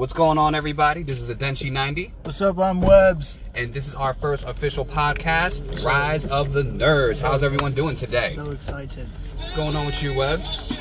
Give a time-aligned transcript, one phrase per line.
[0.00, 1.02] What's going on, everybody?
[1.02, 2.58] This is Adenchi 90, What's up?
[2.58, 3.38] I'm Webs.
[3.54, 7.20] and this is our first official podcast, Rise of the Nerds.
[7.20, 8.32] How's everyone doing today?
[8.34, 9.06] So excited.
[9.36, 10.72] What's going on with you, Webs?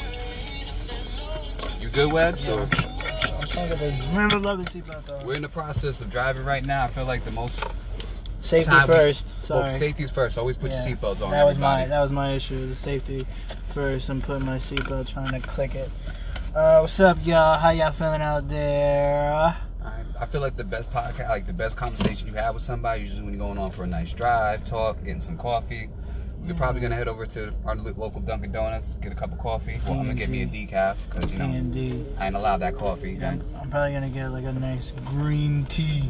[1.82, 2.48] You good, Webs?
[2.48, 2.70] Or- I'm
[3.50, 5.26] trying to get the remember love the seatbelt.
[5.26, 6.86] We're in the process of driving right now.
[6.86, 7.78] I feel like the most
[8.40, 9.28] Safety time we- first.
[9.50, 9.74] well, Sorry.
[9.74, 10.38] safety's first.
[10.38, 10.88] Always put Yeah.
[10.88, 11.32] your seatbelts on.
[11.32, 12.70] That was my that was my issue.
[12.70, 13.28] The safety
[13.74, 14.08] first.
[14.08, 15.90] I'm putting my seatbelt, trying to click it.
[16.56, 17.58] Uh, what's up, y'all?
[17.60, 19.34] How y'all feeling out there?
[19.84, 23.02] I- I feel like the best podcast, like the best conversation you have with somebody,
[23.02, 25.90] usually when you're going on for a nice drive, talk, getting some coffee.
[26.46, 29.80] We're probably gonna head over to our local Dunkin' Donuts, get a cup of coffee.
[29.86, 32.04] Well, I'm gonna get me a decaf because you know D&D.
[32.18, 33.14] I ain't allowed that coffee.
[33.20, 36.10] Yeah, and I'm probably gonna get like a nice green tea.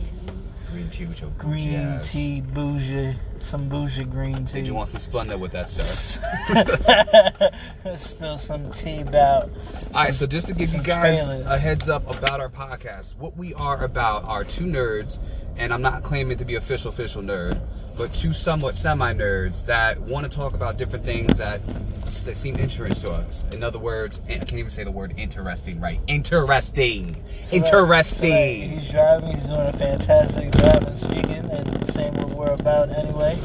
[0.71, 2.11] Green tea with your Green ass.
[2.11, 4.53] tea, bougie, some bougie green tea.
[4.53, 5.83] Did you want some Splenda with that, sir?
[7.97, 9.49] Spill some tea about.
[9.95, 11.45] All right, so just to give you guys trailers.
[11.47, 15.17] a heads up about our podcast, what we are about are two nerds,
[15.57, 17.59] and I'm not claiming to be official official nerd,
[18.00, 22.56] but two somewhat semi nerds that want to talk about different things that, that seem
[22.56, 23.44] interesting to us.
[23.52, 26.00] In other words, I can't even say the word interesting right.
[26.08, 27.17] Interesting,
[27.52, 28.72] interesting.
[28.80, 29.36] He's driving.
[29.36, 33.38] He's doing a fantastic job in speaking and saying what we're about anyway.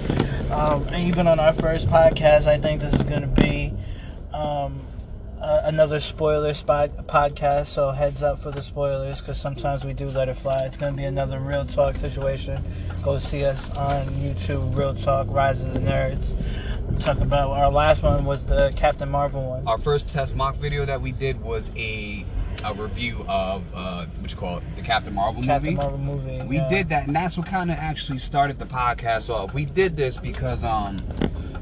[0.52, 3.72] Um, even on our first podcast, I think this is going to be
[4.32, 4.80] um,
[5.44, 7.66] uh, another spoiler spot podcast.
[7.66, 10.64] So heads up for the spoilers because sometimes we do let it fly.
[10.64, 12.62] It's to be another real talk situation.
[13.02, 16.32] Go see us on YouTube, Real Talk, Rise of the Nerds.
[17.00, 19.68] Talk about our last one was the Captain Marvel one.
[19.68, 22.24] Our first test mock video that we did was a
[22.64, 25.76] a review of uh, what you call it, the Captain Marvel Captain movie.
[25.76, 26.42] Marvel movie.
[26.46, 26.68] We yeah.
[26.68, 29.52] did that, and that's what kind of actually started the podcast off.
[29.52, 30.96] We did this because, um,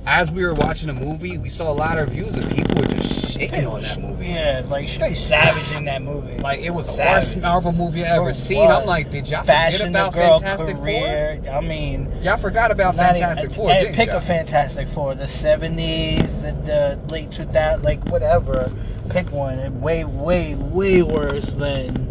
[0.06, 2.88] as we were watching the movie, we saw a lot of reviews and people were
[2.88, 4.26] just shitting on that movie.
[4.26, 6.38] Yeah, like straight savage in that movie.
[6.38, 8.58] Like it was the worst Marvel movie I ever seen.
[8.58, 8.70] what?
[8.70, 11.42] I'm like, did y'all Fashion forget about the girl Fantastic career.
[11.52, 14.18] I mean, Y'all forgot about Fantastic even, Four, pick y'all?
[14.18, 15.14] a Fantastic Four.
[15.14, 18.72] The '70s, the, the late 2000s, like whatever.
[19.10, 19.58] Pick one.
[19.58, 22.08] It way, way, way worse than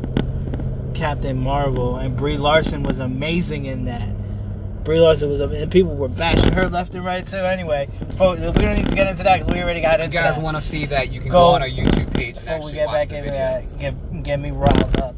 [0.93, 1.97] Captain Marvel.
[1.97, 4.07] And Brie Larson was amazing in that.
[4.83, 7.37] Brie it was, and people were bashing her left and right too.
[7.37, 7.87] Anyway,
[8.17, 10.23] folks, we don't need to get into that because we already got If into you
[10.23, 12.71] guys want to see that, you can Go- go, on our YouTube page Before actually
[12.71, 15.15] we get back into that, get get me riled up.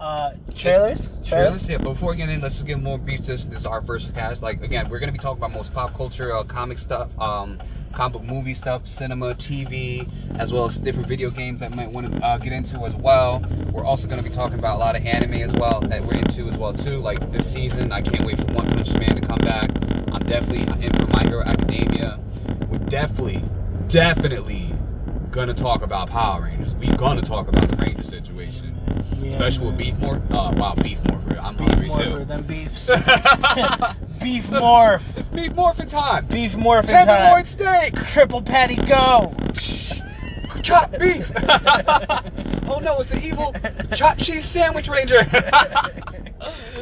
[0.00, 1.10] Uh, trailers?
[1.26, 1.76] Trailers, yeah.
[1.76, 3.20] Before we get in, let's just give more brief.
[3.20, 4.42] This, this is our first cast.
[4.42, 7.62] Like again, we're gonna be talking about most pop culture, uh, comic stuff, um,
[7.92, 10.08] comic movie stuff, cinema, TV,
[10.38, 13.42] as well as different video games that might want to uh, get into as well.
[13.72, 16.48] We're also gonna be talking about a lot of anime as well that we're into
[16.48, 16.96] as well too.
[17.00, 19.70] Like this season, I can't wait for One Punch Man to come back.
[20.12, 22.18] I'm definitely in for My Hero Academia.
[22.70, 23.44] We're definitely,
[23.88, 24.72] definitely
[25.30, 26.74] gonna talk about Power Rangers.
[26.74, 28.76] We're gonna talk about the Ranger situation.
[29.20, 29.78] Yeah, Especially with.
[29.78, 30.22] Beef Morph.
[30.30, 31.40] Uh, wow, Beef Morph.
[31.42, 32.24] I'm Beef hungry morpher, too.
[32.24, 32.86] them beefs.
[34.20, 35.02] beef morph.
[35.16, 36.26] it's Beef Morphin time.
[36.26, 37.44] Beef morphin' Tenderloin time.
[37.46, 37.94] steak.
[38.06, 39.34] Triple patty go.
[40.62, 41.30] Chop beef.
[42.68, 43.54] oh no, it's the evil
[43.94, 45.22] chop cheese sandwich ranger.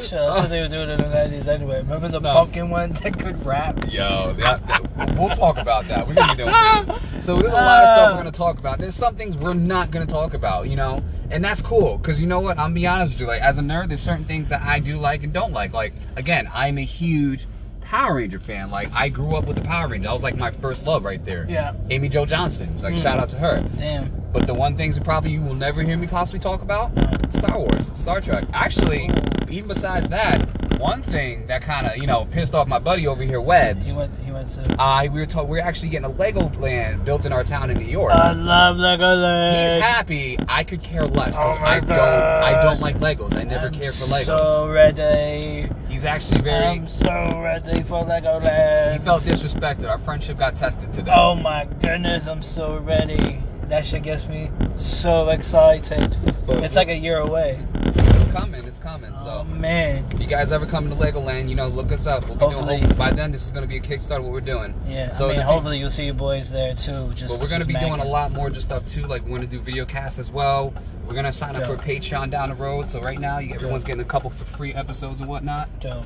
[0.03, 1.79] Sure, that's what they were doing in the 90s anyway.
[1.79, 2.33] Remember the No.
[2.33, 3.91] pumpkin one that could rap?
[3.91, 6.07] Yo, that, that- we'll talk about that.
[6.07, 6.53] We're gonna be doing
[6.85, 7.25] this.
[7.25, 8.79] So there's a lot of stuff we're gonna talk about.
[8.79, 11.99] There's some things we're not gonna talk about, you know, and that's cool.
[11.99, 12.57] Cause you know what?
[12.57, 13.27] I'm be honest with you.
[13.27, 15.73] Like as a nerd, there's certain things that I do like and don't like.
[15.73, 17.45] Like again, I'm a huge
[17.81, 18.69] Power Ranger fan.
[18.71, 20.05] Like I grew up with the Power Rangers.
[20.07, 21.45] That was like my first love right there.
[21.49, 21.73] Yeah.
[21.89, 22.81] Amy Jo Johnson.
[22.81, 23.01] Like Mm.
[23.03, 23.61] shout out to her.
[23.77, 24.09] Damn.
[24.31, 26.91] But the one things that probably you will never hear me possibly talk about,
[27.33, 28.45] Star Wars, Star Trek.
[28.53, 29.09] Actually,
[29.49, 30.37] even besides that,
[30.79, 33.83] one thing that kind of you know pissed off my buddy over here, He went.
[33.83, 34.81] He went to.
[34.81, 37.69] Uh, we were told we are actually getting a Lego land built in our town
[37.69, 38.13] in New York.
[38.13, 39.73] I love Legoland.
[39.75, 40.37] He's happy.
[40.47, 41.35] I could care less.
[41.37, 41.99] Oh I don't.
[41.99, 43.35] I don't like Legos.
[43.35, 44.25] I never I'm cared for Legos.
[44.37, 45.69] So ready.
[45.89, 46.65] He's actually very.
[46.65, 48.93] I'm so ready for Legoland.
[48.93, 49.89] he felt disrespected.
[49.89, 51.11] Our friendship got tested today.
[51.13, 53.39] Oh my goodness, I'm so ready.
[53.63, 56.15] That shit gets me so excited.
[56.47, 57.59] But- It's like a year away.
[58.29, 58.63] It's coming.
[58.65, 59.11] It's coming.
[59.15, 59.51] Oh So.
[59.55, 60.05] man.
[60.11, 62.25] If you guys ever come to Legoland, you know, look us up.
[62.27, 62.79] We'll be Hopefully.
[62.81, 62.95] doing.
[62.95, 64.21] By then, this is going to be a Kickstarter.
[64.21, 64.73] What we're doing.
[64.87, 65.11] Yeah.
[65.13, 67.11] So I mean, hopefully you'll see your boys there too.
[67.15, 67.31] Just.
[67.33, 69.03] But we're gonna just be doing a lot more just stuff too.
[69.03, 70.73] Like we're gonna do video casts as well.
[71.07, 71.85] We're gonna sign up for Dope.
[71.85, 72.87] Patreon down the road.
[72.87, 73.87] So right now, you, everyone's Dope.
[73.87, 75.67] getting a couple for free episodes and whatnot.
[75.79, 76.05] Dope.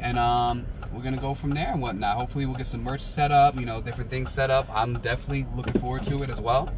[0.00, 2.16] And um, we're gonna go from there and whatnot.
[2.16, 3.54] Hopefully, we'll get some merch set up.
[3.58, 4.66] You know, different things set up.
[4.74, 6.72] I'm definitely looking forward to it as well.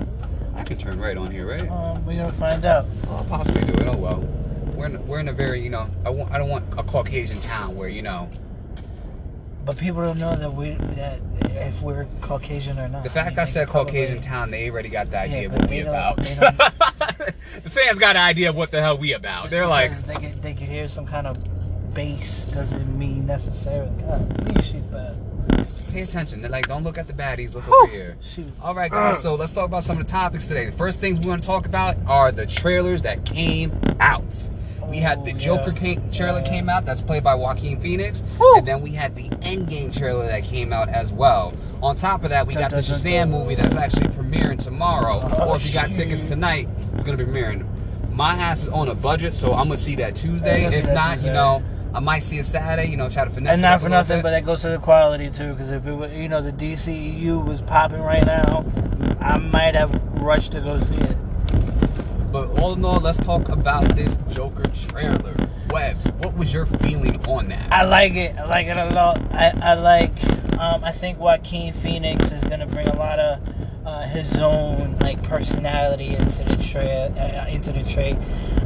[0.57, 1.71] I can turn right on here, right?
[1.71, 2.87] Um, we're gonna find out.
[3.11, 3.87] I'll possibly do it.
[3.89, 4.21] Oh well.
[4.75, 7.41] We're in, we're in a very you know I want I don't want a Caucasian
[7.41, 8.29] town where you know
[9.65, 13.03] But people don't know that we that if we're Caucasian or not.
[13.03, 15.71] The fact mean, I said Caucasian town, they already got the idea Yeah, of what
[15.71, 16.17] we about.
[16.19, 19.43] the fans got an idea of what the hell we about.
[19.43, 21.37] Just They're like, they could, they could hear some kind of
[21.95, 23.91] bass doesn't mean necessarily.
[24.03, 25.17] God, please shoot bad.
[25.97, 26.43] Pay attention.
[26.43, 27.83] They're like, don't look at the baddies, look Whew.
[27.85, 28.17] over here.
[28.23, 28.53] Shoot.
[28.63, 29.21] All right, guys.
[29.21, 30.67] So let's talk about some of the topics today.
[30.67, 34.25] The first things we want to talk about are the trailers that came out.
[34.87, 35.79] We had the Oh, Joker yeah.
[35.79, 36.85] came, trailer came out.
[36.85, 38.21] That's played by Joaquin Phoenix.
[38.37, 38.59] Whew.
[38.59, 41.55] And then we had the Endgame trailer that came out as well.
[41.83, 45.21] On top of that, we got the Shazam movie that's actually premiering tomorrow.
[45.39, 45.97] Oh, or if you got shit.
[45.97, 47.67] tickets tonight, it's gonna be premiering.
[48.13, 50.65] My ass is on a budget, so I'm gonna see that Tuesday.
[50.67, 51.63] If not, you know,
[51.95, 52.91] I might see it Saturday.
[52.91, 53.55] You know, try to finesse.
[53.55, 55.49] And it not for nothing, but that goes to the quality too.
[55.49, 58.65] Because if it was, you know, the DCU was popping right now,
[59.21, 61.17] I might have rushed to go see it.
[62.33, 65.35] But all in all, let's talk about this Joker trailer.
[65.71, 67.73] Webs, what was your feeling on that?
[67.73, 68.37] I like it.
[68.37, 69.21] I like it a lot.
[69.33, 70.13] I, I like.
[70.59, 73.41] Um, I think Joaquin Phoenix is gonna bring a lot of
[73.87, 78.19] uh, his own like personality into the tra- uh, into the trade,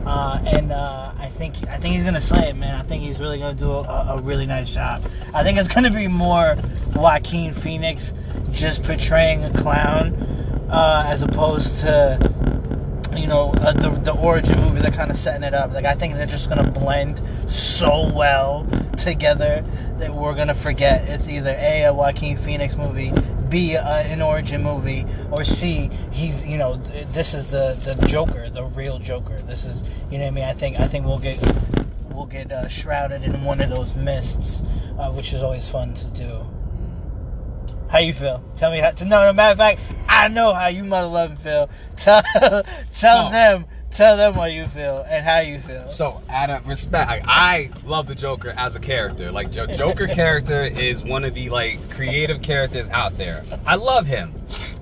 [0.07, 2.75] uh, and uh, I think I think he's gonna slay it, man.
[2.75, 5.05] I think he's really gonna do a, a really nice job.
[5.35, 6.57] I think it's gonna be more
[6.95, 8.15] Joaquin Phoenix
[8.51, 10.15] just portraying a clown
[10.71, 12.19] uh, as opposed to
[13.17, 15.73] you know, uh, the the origin movie, they're kind of setting it up.
[15.73, 17.21] Like I think they're just gonna blend
[17.51, 18.67] so well
[18.97, 19.65] together
[19.99, 23.13] that we're gonna forget it's either a a Joaquin Phoenix movie,
[23.51, 28.07] b uh, an origin movie, or c he's you know th- this is the the
[28.07, 29.37] Joker, the real Joker.
[29.39, 30.45] This is you know what I mean.
[30.45, 31.43] I think I think we'll get
[32.11, 34.63] we'll get uh, shrouded in one of those mists,
[34.99, 36.47] uh, which is always fun to do.
[37.91, 38.45] How you feel?
[38.57, 38.93] Tell me how.
[38.93, 41.69] To, no, no matter of fact, I know how you mother loving feel.
[41.97, 42.23] Tell,
[42.95, 45.89] tell them, tell them how you feel and how you feel.
[45.89, 49.31] So, out of respect, like, I love the Joker as a character.
[49.31, 53.43] Like, jo- Joker character is one of the like creative characters out there.
[53.67, 54.31] I love him.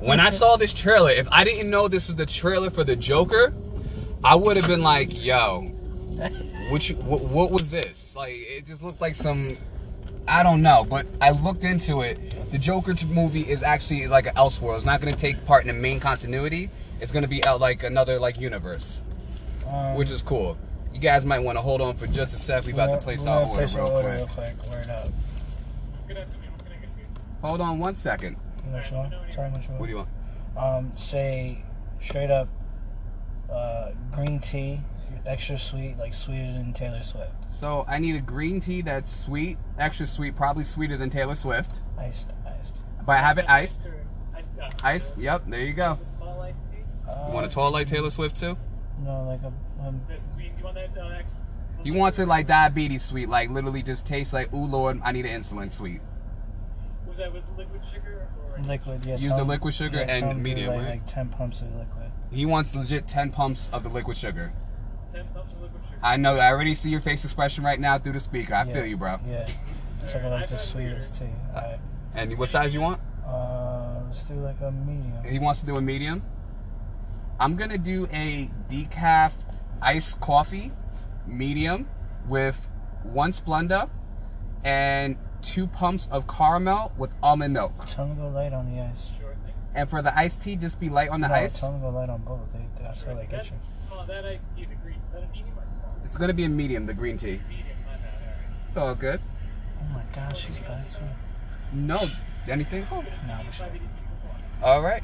[0.01, 2.97] When I saw this trailer, if I didn't know this was the trailer for the
[2.97, 3.53] Joker,
[4.23, 5.61] I would have been like, "Yo,
[6.71, 9.47] which what, what was this?" Like, it just looked like some.
[10.27, 12.19] I don't know, but I looked into it.
[12.53, 14.77] The Joker movie is actually like an Elseworld.
[14.77, 16.69] It's not going to take part in the main continuity.
[17.01, 19.01] It's going to be out like another like universe
[19.69, 20.57] Um, which is cool.
[20.93, 22.65] You guys might want to hold on for just a sec.
[22.67, 24.09] We about to place our order real quick.
[24.09, 24.71] real quick.
[24.71, 25.09] Word up.
[27.43, 28.37] Hold on one second.
[28.73, 28.87] Which?
[28.89, 29.67] Sorry, which?
[29.77, 30.09] What do you want?
[30.57, 31.63] Um, say
[32.01, 32.49] straight up,
[33.51, 34.81] uh, green tea,
[35.25, 37.31] extra sweet, like sweeter than Taylor Swift.
[37.49, 41.81] So I need a green tea that's sweet, extra sweet, probably sweeter than Taylor Swift.
[41.97, 42.75] Iced, iced.
[43.07, 43.83] But I have it iced.
[44.61, 45.13] uh, Ice.
[45.17, 45.45] Yep.
[45.49, 45.99] There you go.
[47.09, 48.57] Uh, You want a tall like Taylor Swift too?
[49.05, 49.87] No, like a.
[49.87, 50.01] Um,
[50.39, 51.23] you want that uh
[51.85, 55.25] He wants it like diabetes sweet, like literally just tastes like, ooh lord, I need
[55.27, 56.01] an insulin sweet.
[57.07, 58.63] Was that with liquid sugar or?
[58.65, 59.17] liquid, yeah.
[59.17, 60.89] Use the liquid sugar yeah, and tell him do, medium, Like, right?
[60.91, 62.11] like ten pumps of liquid.
[62.31, 64.53] He wants legit 10 pumps of the liquid sugar.
[65.15, 65.99] 10 pumps of liquid sugar.
[66.03, 66.37] I know.
[66.37, 68.55] I already see your face expression right now through the speaker.
[68.55, 68.73] I Yeah.
[68.75, 69.17] feel you, bro.
[69.27, 69.47] Yeah.
[70.13, 71.25] Talk like the sweetest tea.
[71.55, 71.79] Alright.
[72.15, 73.01] And what size you want?
[73.27, 75.25] Uh, let's do like a medium.
[75.25, 76.23] He wants to do a medium.
[77.41, 79.33] I'm gonna do a decaf
[79.81, 80.73] iced coffee,
[81.27, 81.89] medium,
[82.27, 82.67] with
[83.05, 83.89] one Splenda
[84.65, 87.87] and two pumps of caramel with almond milk.
[87.87, 89.13] Tell him to go light on the ice.
[89.21, 89.55] Sure thing.
[89.75, 91.61] And for the iced tea, just be light on the no, ice.
[91.61, 92.53] tell him to go light on both.
[92.53, 93.57] They, that's where they get you.
[93.93, 94.97] Oh, that iced tea, the green.
[94.97, 95.97] Is that a medium or small?
[96.05, 97.41] It's gonna be a medium, the green tea.
[97.49, 98.03] Medium, my bad.
[98.03, 98.67] Alright.
[98.67, 99.21] It's all good.
[99.81, 100.85] Oh my gosh, she's bad.
[101.73, 102.01] No,
[102.49, 102.85] anything?
[102.91, 103.81] No, we should-
[104.63, 105.03] All right.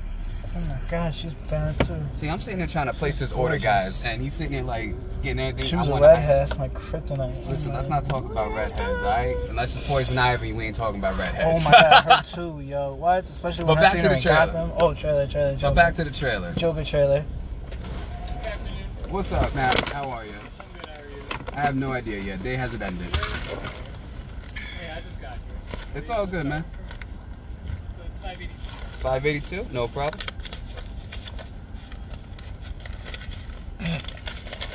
[0.57, 1.97] Oh my gosh, she's bad too.
[2.13, 4.95] See, I'm sitting here trying to place this order, guys, and he's sitting here like
[5.21, 5.69] getting everything.
[5.69, 6.49] She was a wanna- redhead.
[6.49, 7.49] That's my kryptonite.
[7.49, 9.37] Listen, let's not talk about redheads, alright?
[9.49, 11.67] Unless it's poison ivy, we ain't talking about redheads.
[11.67, 12.05] Oh redheads.
[12.05, 12.95] my god, her too, yo.
[12.95, 13.25] What?
[13.25, 14.47] Especially when But I back seen to her the in trailer.
[14.47, 14.73] Gotham.
[14.79, 15.57] Oh, trailer, trailer.
[15.57, 15.75] so Joker.
[15.75, 16.53] back to the trailer.
[16.55, 17.25] Joker trailer.
[19.11, 19.75] What's up, man?
[19.93, 20.33] How are you?
[20.61, 21.23] I'm good, how are you?
[21.57, 22.43] I have no idea yet.
[22.45, 23.15] Day hasn't ended.
[23.17, 25.41] Hey, I just got here.
[25.97, 26.65] It's all good, man.
[27.97, 28.54] So it's 582.
[29.05, 30.19] 582, no problem.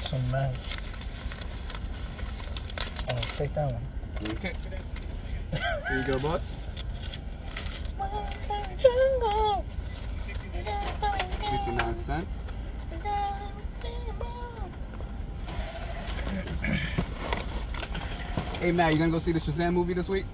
[0.03, 0.53] Some man.
[3.11, 3.81] Oh, take that one.
[4.33, 4.53] Okay.
[5.51, 6.57] Here you go, boss.
[11.49, 12.41] 59 cents.
[18.59, 20.25] Hey, Matt, you gonna go see the Shazam movie this week?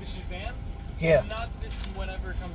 [0.00, 0.52] The Shazam?
[1.00, 1.22] Yeah.
[1.30, 1.55] Not this whenever it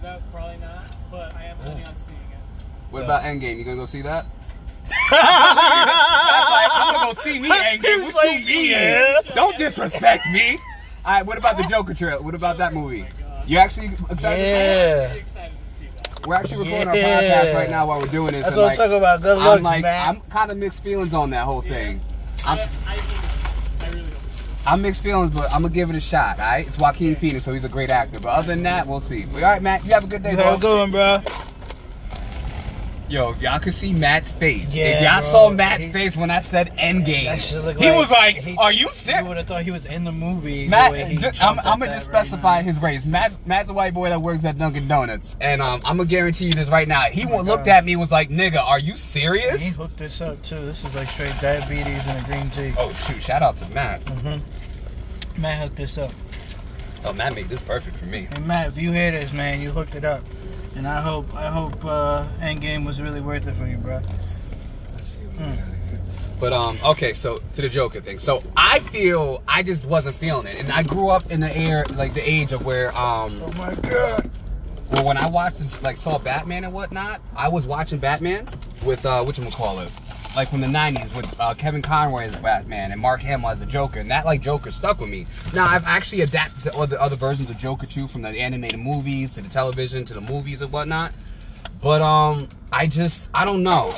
[0.01, 0.83] comes out, probably not.
[1.09, 2.63] But I am planning on seeing it.
[2.91, 3.57] What about Endgame?
[3.57, 4.25] You gonna go see that?
[5.09, 8.13] That's like, I'm gonna go see me Endgame.
[8.13, 9.15] What you mean?
[9.35, 10.57] Don't disrespect me.
[11.05, 12.21] All right, what about the Joker trailer?
[12.21, 13.03] What about that movie?
[13.03, 13.49] Oh God.
[13.49, 14.37] You actually excited to see it?
[14.37, 15.13] Yeah.
[15.13, 16.27] Excited to see that.
[16.27, 17.15] we're actually recording Yeah.
[17.15, 18.43] our podcast right now while we're doing this.
[18.43, 19.21] That's and what like, I'm talking about.
[19.21, 20.07] Good I'm looks, like, man.
[20.09, 22.01] I'm kind of mixed feelings on that whole thing.
[22.45, 22.80] I, I'm, I, I really
[24.63, 24.71] don't.
[24.71, 26.39] I'm mixed feelings, but I'm gonna give it a shot.
[26.39, 28.19] All right, it's Joaquin Phoenix, so he's a great actor.
[28.19, 29.25] But other than that, we'll see.
[29.35, 31.21] All right, Matt, you have a good day, have a good one, bro.
[33.11, 34.73] Yo, if y'all could see Matt's face.
[34.73, 37.35] Yeah, if y'all saw Matt's He- face when I said Endgame,
[37.77, 40.05] he like- was like, he- "Are you You serious?" would have thought he was in
[40.05, 40.63] the movie.
[40.63, 42.63] the Matt, way he ju- I'm, I'm gonna just specify now.
[42.65, 43.05] his race.
[43.05, 46.45] Matt's, Matt's a white boy that works at Dunkin' Donuts, and um, I'm gonna guarantee
[46.45, 47.01] you this right now.
[47.01, 50.21] He my looked at me and was like, "Nigga, are you serious?" He hooked this
[50.21, 50.59] up too.
[50.65, 52.73] This is like straight diabetes and a green tea.
[52.79, 53.21] Oh shoot!
[53.21, 54.05] Shout out to Matt.
[54.05, 55.41] Mm-hmm.
[55.41, 56.11] Matt hooked this up.
[57.03, 58.27] Oh, Matt made this perfect for me.
[58.33, 60.21] Hey Matt, if you hear this, man, you hooked it up,
[60.75, 64.01] and I hope I hope uh, Endgame was really worth it for you, bro.
[64.91, 65.67] Let's see what we got here.
[66.39, 68.17] But um, okay, so to the Joker thing.
[68.17, 71.85] So I feel I just wasn't feeling it, and I grew up in the air
[71.95, 74.29] like the age of where um, Oh my god.
[74.91, 78.47] well, when I watched like saw Batman and whatnot, I was watching Batman
[78.83, 79.89] with uh, what call it,
[80.35, 83.65] like from the '90s with uh, Kevin Conroy as Batman and Mark Hamill as the
[83.65, 85.25] Joker, and that like Joker stuck with me.
[85.53, 89.33] Now I've actually adapted to other other versions of Joker too, from the animated movies
[89.35, 91.11] to the television to the movies and whatnot.
[91.81, 93.93] But um, I just I don't know.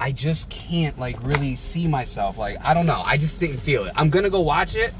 [0.00, 2.38] I just can't like really see myself.
[2.38, 3.02] Like I don't know.
[3.04, 3.92] I just didn't feel it.
[3.96, 4.94] I'm gonna go watch it,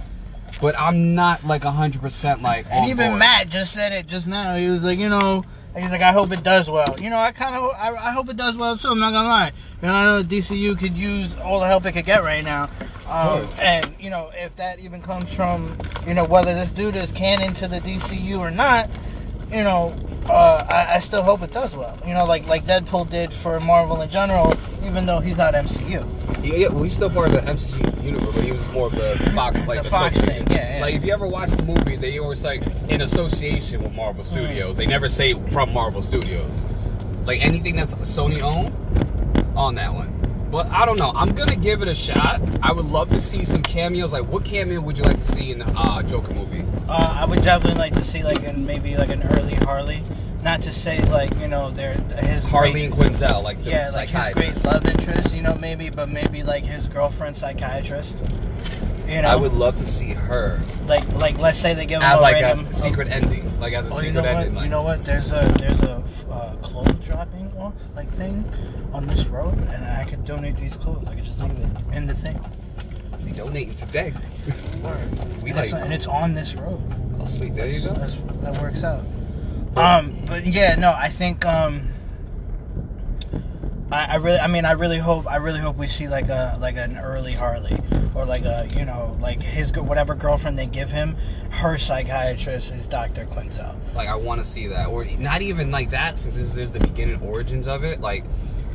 [0.61, 2.67] but I'm not like hundred percent like.
[2.71, 3.19] And even board.
[3.21, 4.57] Matt just said it just now.
[4.57, 5.45] He was like, you know,
[5.77, 6.95] he's like, I hope it does well.
[7.01, 8.89] You know, I kind of, I, I hope it does well too.
[8.89, 9.53] I'm not gonna lie.
[9.83, 12.45] You know, I know the DCU could use all the help it could get right
[12.45, 12.71] now.
[13.09, 17.11] Um, and you know, if that even comes from, you know, whether this dude is
[17.13, 18.91] canon to the DCU or not,
[19.51, 19.95] you know,
[20.29, 21.99] uh, I, I still hope it does well.
[22.07, 24.55] You know, like like Deadpool did for Marvel in general,
[24.85, 26.45] even though he's not MCU.
[26.45, 28.93] Yeah, yeah, well, he's still part of the MCU universe, but he was more of
[28.93, 30.83] the Fox, like The Fox thing, yeah, yeah.
[30.83, 34.27] Like if you ever watch the movie, they always like in association with Marvel Mm.
[34.27, 34.77] Studios.
[34.77, 36.67] They never say from Marvel Studios.
[37.25, 38.73] Like anything that's Sony owned
[39.57, 40.15] on that one.
[40.51, 41.13] But I don't know.
[41.15, 42.41] I'm gonna give it a shot.
[42.63, 44.13] I would love to see some cameos.
[44.13, 46.65] Like, what cameo would you like to see in the uh, Joker movie?
[46.89, 50.03] Uh, I would definitely like to see like in maybe like an early Harley.
[50.43, 54.09] Not to say like you know there his Harley and Quinzel, like the yeah like
[54.09, 58.17] his great love interest, you know maybe, but maybe like his girlfriend psychiatrist.
[59.09, 62.19] You know, I would love to see her like like let's say they give as
[62.21, 64.37] a like random a secret ending, like as a Oh, you secret know what?
[64.37, 64.55] ending.
[64.55, 65.03] Like, You know what?
[65.03, 68.47] There's a there's a uh, clothes dropping off like thing
[68.93, 71.09] on this road, and I could donate these clothes.
[71.09, 72.39] I could just leave it in the thing.
[73.25, 74.13] we donating today.
[75.43, 76.81] We and, like, it's, and it's on this road.
[77.21, 77.95] oh sweet, there you go.
[77.95, 79.03] That works out.
[79.77, 81.89] Um, but yeah, no, I think um,
[83.91, 86.59] I, I really, I mean, I really hope, I really hope we see like a
[86.61, 87.79] like an early Harley
[88.15, 91.17] or like a you know like his whatever girlfriend they give him,
[91.51, 93.77] her psychiatrist is Doctor Quinzel.
[93.95, 96.81] Like I want to see that, or not even like that, since this is the
[96.81, 98.01] beginning origins of it.
[98.01, 98.25] Like,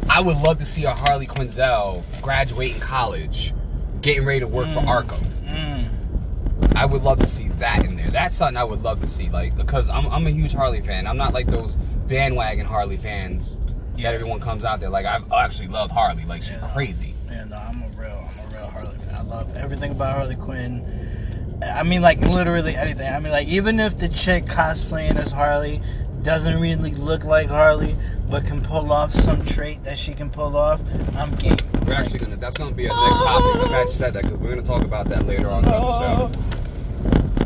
[0.09, 3.53] I would love to see a Harley Quinzel graduating college,
[4.01, 5.23] getting ready to work for Arkham.
[5.43, 6.75] Mm.
[6.75, 8.09] I would love to see that in there.
[8.09, 11.05] That's something I would love to see, like because I'm I'm a huge Harley fan.
[11.05, 11.75] I'm not like those
[12.07, 13.57] bandwagon Harley fans
[13.95, 14.09] Yeah.
[14.11, 14.89] everyone comes out there.
[14.89, 16.69] Like I've actually loved Harley, like she's Yeah.
[16.73, 17.13] crazy.
[17.29, 19.15] Yeah, no, I'm a real, I'm a real Harley fan.
[19.15, 21.59] I love everything about Harley Quinn.
[21.63, 23.11] I mean, like literally anything.
[23.11, 25.81] I mean, like even if the chick cosplaying as Harley
[26.23, 27.95] doesn't really look like Harley,
[28.29, 30.81] but can pull off some trait that she can pull off,
[31.15, 31.55] I'm game.
[31.85, 32.37] We're actually gonna.
[32.37, 33.61] That's gonna be our next topic.
[33.61, 36.31] I'm glad you said that because we're gonna talk about that later on the show.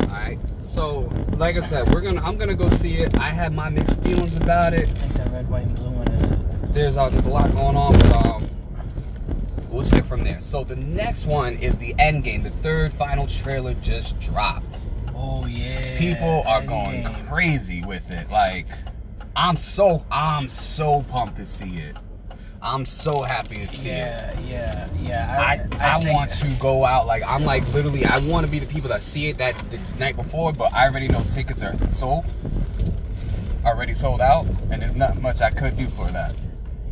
[0.02, 0.38] All right.
[0.62, 2.22] So, like I said, we're gonna.
[2.22, 3.18] I'm gonna go see it.
[3.18, 4.88] I have my mixed feelings about it.
[4.88, 6.17] I think that red, white, and blue one it.
[6.68, 8.50] There's uh, there's a lot going on, but um,
[9.68, 10.40] we'll take it from there.
[10.40, 12.42] So the next one is the end game.
[12.42, 14.80] The third final trailer just dropped.
[15.14, 15.98] Oh yeah.
[15.98, 17.28] People are going Endgame.
[17.28, 18.30] crazy with it.
[18.30, 18.66] Like,
[19.34, 21.96] I'm so I'm so pumped to see it.
[22.60, 23.94] I'm so happy to see it.
[23.94, 25.36] Yeah, yeah, yeah.
[25.38, 25.52] I,
[25.96, 28.66] I, think- want to go out like I'm like literally I want to be the
[28.66, 32.24] people that see it that the night before, but I already know tickets are sold,
[33.64, 36.34] already sold out, and there's not much I could do for that.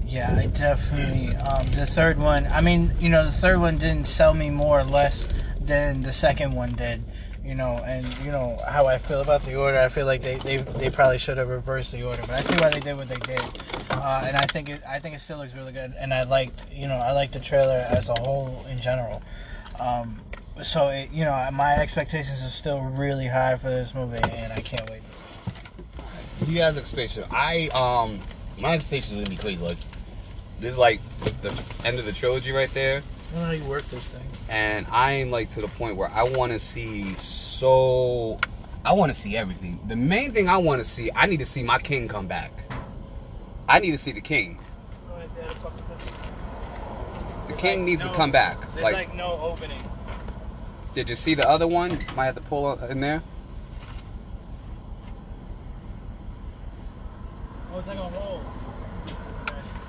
[0.06, 1.34] Yeah, I definitely.
[1.36, 2.46] Um, the third one.
[2.46, 5.26] I mean, you know, the third one didn't sell me more or less
[5.60, 7.02] than the second one did.
[7.44, 9.78] You know, and you know how I feel about the order.
[9.78, 12.56] I feel like they, they, they probably should have reversed the order, but I see
[12.56, 13.40] why they did what they did.
[13.90, 15.94] Uh, and I think it I think it still looks really good.
[15.96, 19.22] And I liked you know I liked the trailer as a whole in general.
[19.78, 20.20] Um,
[20.62, 24.58] so it, you know my expectations are still really high for this movie, and I
[24.58, 25.02] can't wait.
[25.02, 26.52] To see.
[26.52, 27.24] You guys expectation?
[27.30, 28.18] I um
[28.58, 29.64] my expectations are gonna be crazy.
[29.64, 29.78] Like
[30.60, 31.00] this is like
[31.42, 31.48] the,
[31.84, 32.98] end of the trilogy right there.
[32.98, 34.22] I don't know how you work this thing.
[34.48, 38.38] and I am like to the point where I want to see so
[38.84, 39.80] I want to see everything.
[39.88, 42.52] The main thing I want to see, I need to see my king come back.
[43.68, 44.58] I need to see the king.
[45.10, 45.82] Oh, fucking-
[47.48, 48.60] The There's king like needs to come back.
[48.72, 49.82] There's Like, like, no opening.
[50.94, 51.90] did you see the other one?
[52.14, 53.22] Might have to pull in there.
[57.74, 57.98] Oh, it's like.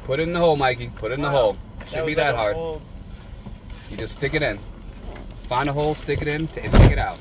[0.07, 0.89] Put it in the hole, Mikey.
[0.95, 1.33] Put it in the Wow.
[1.35, 1.57] hole.
[1.91, 2.81] Should be that like hard.
[3.91, 4.57] You just stick it in.
[5.49, 7.17] Find a hole, stick it in, and take it out.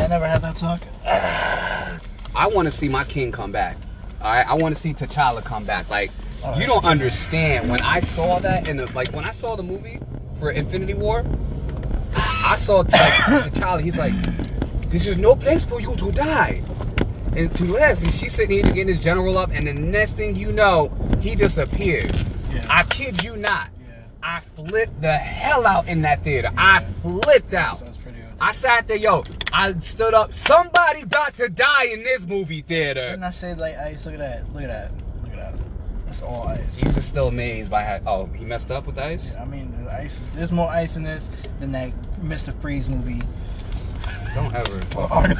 [0.00, 0.80] I never had that talk.
[1.04, 3.76] I want to see my king come back.
[4.22, 5.90] All right, I want to see T'Challa come back.
[5.90, 6.10] Like,
[6.46, 7.70] Oh, you don't understand.
[7.70, 9.98] When I saw that in the like when I saw the movie
[10.38, 11.24] for Infinity War,
[12.14, 13.80] I saw like T'Challa.
[13.80, 14.12] He's like,
[14.90, 16.62] "This is no place for you to die."
[17.36, 20.52] And to Leslie, she's sitting here getting his general up, and the next thing you
[20.52, 22.24] know, he disappears.
[22.52, 22.64] Yeah.
[22.70, 23.70] I kid you not.
[23.80, 24.04] Yeah.
[24.22, 26.50] I flipped the hell out in that theater.
[26.56, 27.78] I flipped out.
[27.80, 28.28] Sounds pretty good.
[28.40, 29.24] I sat there, yo.
[29.52, 30.32] I stood up.
[30.32, 33.10] Somebody about to die in this movie theater.
[33.10, 34.04] Didn't I said, like ice?
[34.04, 34.52] Look at that.
[34.52, 34.92] Look at that.
[35.24, 35.64] Look at that.
[36.06, 36.78] That's all ice.
[36.78, 38.00] He's just still amazed by how.
[38.06, 39.34] Oh, he messed up with ice.
[39.34, 40.20] I mean, the ice.
[40.20, 42.54] Is, there's more ice in this than that Mr.
[42.60, 43.20] Freeze movie.
[44.34, 44.76] Don't ever.
[44.96, 45.38] Or Talk, Arnold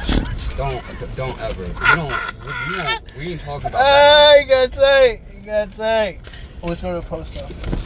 [0.57, 1.63] don't don't ever.
[1.63, 2.13] We don't.
[2.45, 3.17] We, we don't.
[3.17, 4.41] We ain't talking about Ah, that.
[4.41, 5.21] you gotta say.
[5.33, 6.19] You gotta say.
[6.63, 7.85] Let's go to the post office.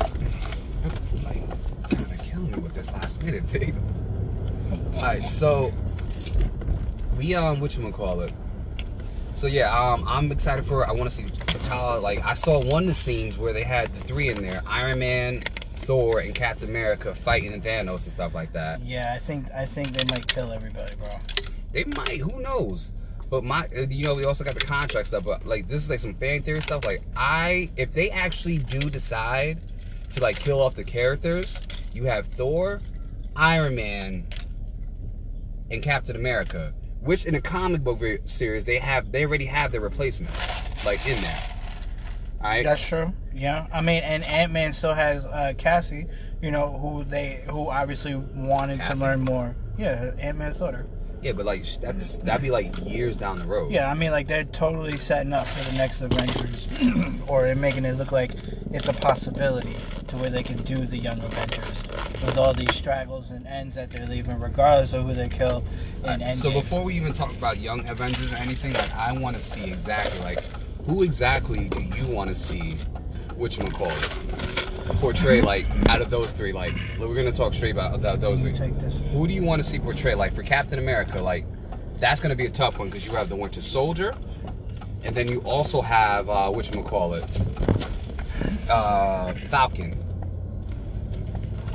[1.24, 3.76] Like, kind of killing me with this last minute thing.
[4.98, 5.72] All right, so
[7.18, 8.32] we um, what you call it?
[9.34, 10.88] So yeah, um, I'm excited for.
[10.88, 12.02] I want to see T'Challa.
[12.02, 15.00] Like I saw one of the scenes where they had the three in there: Iron
[15.00, 15.42] Man,
[15.90, 18.80] Thor, and Captain America fighting Thanos and stuff like that.
[18.82, 21.10] Yeah, I think I think they might kill everybody, bro.
[21.72, 22.20] They might.
[22.20, 22.92] Who knows?
[23.28, 25.24] But my, uh, you know, we also got the contract stuff.
[25.24, 26.86] But like, this is like some fan theory stuff.
[26.86, 29.62] Like, I, if they actually do decide
[30.12, 31.58] to like kill off the characters,
[31.92, 32.82] you have Thor,
[33.36, 34.28] Iron Man,
[35.72, 36.72] and Captain America.
[37.00, 40.38] Which in a comic book series they have, they already have their replacements
[40.86, 41.44] like in there.
[42.42, 42.64] Right.
[42.64, 43.14] That's true.
[43.34, 46.08] Yeah, I mean, and Ant Man still has uh, Cassie.
[46.42, 48.94] You know, who they who obviously wanted Cassie?
[48.96, 49.56] to learn more.
[49.78, 50.86] Yeah, Ant Man's daughter.
[51.22, 53.72] yeah, but like that's that'd be like years down the road.
[53.72, 56.68] Yeah, I mean, like they're totally setting up for the next Avengers,
[57.28, 58.32] or they're making it look like
[58.72, 59.76] it's a possibility
[60.08, 61.84] to where they can do the Young Avengers
[62.26, 65.64] with all these straggles and ends that they're leaving, regardless of who they kill
[66.04, 66.36] in Endgame.
[66.38, 69.66] So before we even talk about Young Avengers or anything, like I want to see
[69.66, 70.44] exactly like
[70.90, 72.74] who exactly do you want to see,
[73.36, 74.10] which one call it,
[75.00, 76.52] portray like out of those three?
[76.52, 78.54] Like we're gonna talk straight about about those three.
[78.54, 79.00] take this.
[79.14, 80.16] Who do you want to see portray?
[80.16, 81.46] Like for Captain America, like
[82.00, 84.16] that's gonna be a tough one because you have the Winter Soldier,
[85.04, 87.42] and then you also have uh, which one call it,
[88.70, 89.96] uh, Falcon.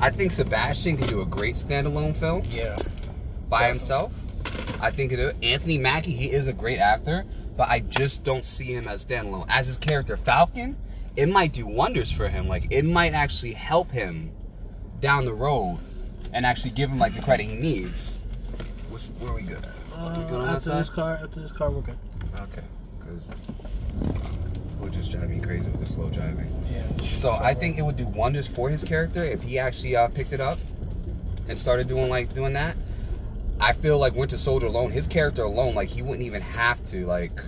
[0.00, 2.77] I think Sebastian can do a great standalone film Yeah.
[3.48, 4.12] by himself.
[4.81, 5.37] I think it.
[5.42, 7.24] Anthony Mackie, he is a great actor,
[7.57, 9.47] but I just don't see him as standalone.
[9.49, 10.77] As his character Falcon,
[11.17, 12.49] it might do wonders for him.
[12.49, 14.33] Like it might actually help him
[15.01, 15.79] down the road
[16.33, 18.17] and actually give him like the credit he needs.
[18.88, 19.67] What's, where are we good?
[19.95, 21.99] Are we good Uh, after this car, after this car, we're good.
[22.40, 22.62] Okay,
[22.99, 23.31] because
[24.81, 26.51] we're just driving crazy with the slow driving.
[26.71, 27.07] Yeah.
[27.17, 30.33] So I think it would do wonders for his character if he actually uh, picked
[30.33, 30.59] it up
[31.49, 32.77] and started doing like doing that.
[33.61, 37.07] I feel like Winter Soldier alone, his character alone, like he wouldn't even have to
[37.07, 37.40] like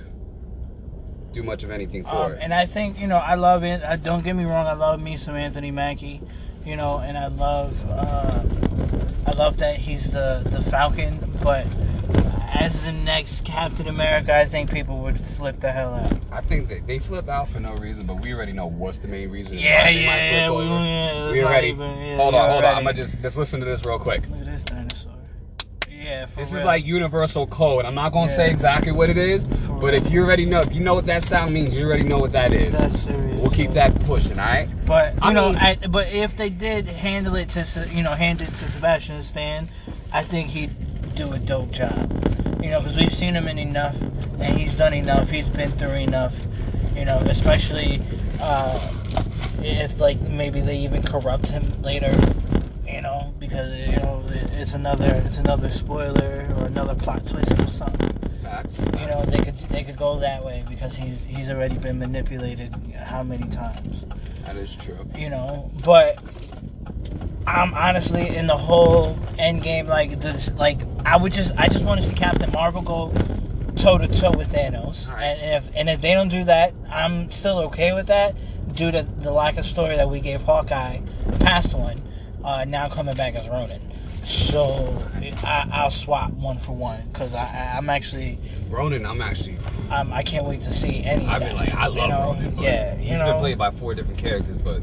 [1.33, 2.39] do much of anything for Um, it.
[2.41, 3.83] and I think you know I love it.
[3.83, 4.67] I, don't get me wrong.
[4.67, 6.21] I love me some Anthony Mackie,
[6.65, 8.43] you know, and I love uh,
[9.27, 11.19] I love that he's the the Falcon.
[11.43, 11.67] But
[12.55, 16.13] as the next Captain America, I think people would flip the hell out.
[16.33, 19.09] I think that they flip out for no reason, but we already know what's the
[19.09, 19.59] main reason.
[19.59, 21.69] Yeah, they might yeah, we- yeah, we already.
[21.69, 22.77] even- yeah, hold on, hold on.
[22.77, 24.23] I'm gonna just just listen to this real quick.
[24.31, 25.13] Look at this dinosaur.
[26.07, 26.61] Yeah, This real.
[26.61, 27.85] is like universal code.
[27.85, 28.37] I'm not gonna Yeah.
[28.37, 31.07] say exactly what it is, For but if you already know, if you know what
[31.07, 32.73] that sound means, you already know what that is.
[32.79, 33.41] That's serious.
[33.41, 34.69] We'll keep that pushing, all right?
[34.87, 38.13] But you I know, mean- I, but if they did handle it to you know
[38.13, 39.69] hand it to Sebastian Stan,
[40.13, 40.71] I think he'd
[41.17, 42.09] do a dope job.
[42.63, 43.97] You know, because we've seen him in enough,
[44.41, 45.29] and he's done enough.
[45.31, 46.35] He's been through enough.
[46.97, 48.01] You know, especially
[48.41, 48.79] uh,
[49.61, 52.13] if like maybe they even corrupt him later.
[53.07, 57.69] Know, because you know it- it's another it's another spoiler or another plot twist or
[57.69, 58.11] something.
[58.43, 58.81] Facts.
[59.01, 62.75] You know, they could they could go that way because he's he's already been manipulated
[63.01, 64.05] how many times
[64.45, 64.99] that is true.
[65.17, 65.71] you know.
[65.85, 66.19] But
[67.47, 70.51] I'm honestly in the whole end game like this.
[70.55, 73.13] Like I would just I just want to see Captain Marvel go
[73.77, 75.23] toe to toe with Thanos, Alright.
[75.39, 78.35] and if and if they don't do that, I'm still okay with that
[78.75, 82.03] due to the lack of story that we gave Hawkeye, the past one.
[82.47, 83.81] Uh, now coming back as Ronan.
[84.09, 85.03] So
[85.45, 88.39] I, I'll swap one for one because I, I'm actually
[88.71, 89.59] Ronan, I'm actually.
[89.91, 91.27] I'm, I can't wait to see any.
[91.27, 92.33] I mean, like, I love you know?
[92.33, 92.55] Ronan.
[92.55, 93.33] But Yeah, you he's know.
[93.33, 94.83] been played by four different characters, but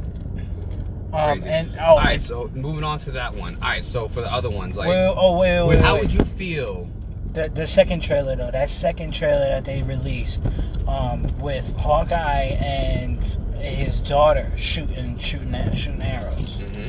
[1.13, 3.55] um, and oh, All right, so moving on to that one.
[3.55, 6.13] All right, so for the other ones, like, well, oh wait, wait, wait, how would
[6.13, 6.89] you feel?
[7.33, 8.51] the the second trailer though?
[8.51, 10.39] That second trailer that they released
[10.87, 13.21] um, with Hawkeye and
[13.57, 16.55] his daughter shooting shooting shooting arrows.
[16.55, 16.87] hmm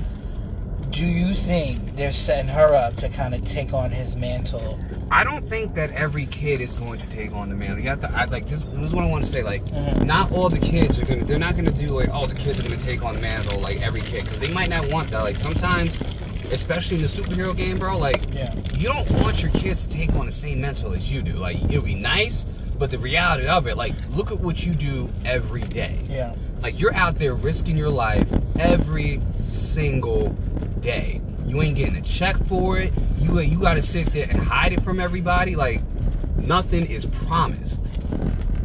[0.95, 4.79] Do you think they're setting her up to kind of take on his mantle?
[5.11, 7.81] I don't think that every kid is going to take on the mantle.
[7.81, 9.43] You have to, I, like, this, this is what I want to say.
[9.43, 10.05] Like, Mhm.
[10.05, 11.25] not all the kids are gonna.
[11.25, 13.83] They're not gonna do like, oh, the kids are gonna take on the mantle like
[13.83, 15.25] every kid, because they might not want that.
[15.25, 15.99] Like sometimes,
[16.53, 17.99] especially in the superhero game, bro.
[17.99, 18.55] Like, Yeah.
[18.77, 21.33] you don't want your kids to take on the same mantle as you do.
[21.33, 22.47] Like, it'll be nice,
[22.79, 25.99] but the reality of it, like, look at what you do every day.
[26.09, 26.35] Yeah.
[26.63, 28.27] Like you're out there risking your life
[28.59, 30.35] every single
[30.85, 31.21] day.
[31.47, 32.93] You ain't getting a check for it.
[33.19, 35.57] You you got to sit there and hide it from everybody.
[35.57, 35.81] Like
[36.37, 37.89] nothing is promised.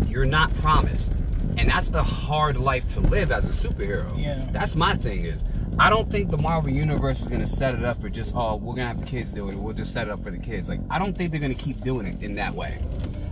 [0.07, 1.13] You're not promised,
[1.57, 4.11] and that's a hard life to live as a superhero.
[4.21, 4.45] Yeah.
[4.51, 5.43] That's my thing is.
[5.79, 8.75] I don't think the Marvel universe is gonna set it up for just oh we're
[8.75, 9.55] gonna have the kids do it.
[9.55, 10.67] We'll just set it up for the kids.
[10.67, 12.79] Like I don't think they're gonna keep doing it in that way.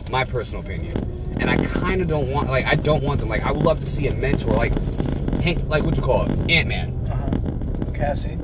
[0.10, 0.96] My personal opinion.
[1.40, 3.82] And I kind of don't want like I don't want them like I would love
[3.82, 4.74] to see a mentor like
[5.42, 7.08] Hank like what you call it Ant Man.
[7.12, 7.92] Uh huh.
[7.94, 8.38] Cassie.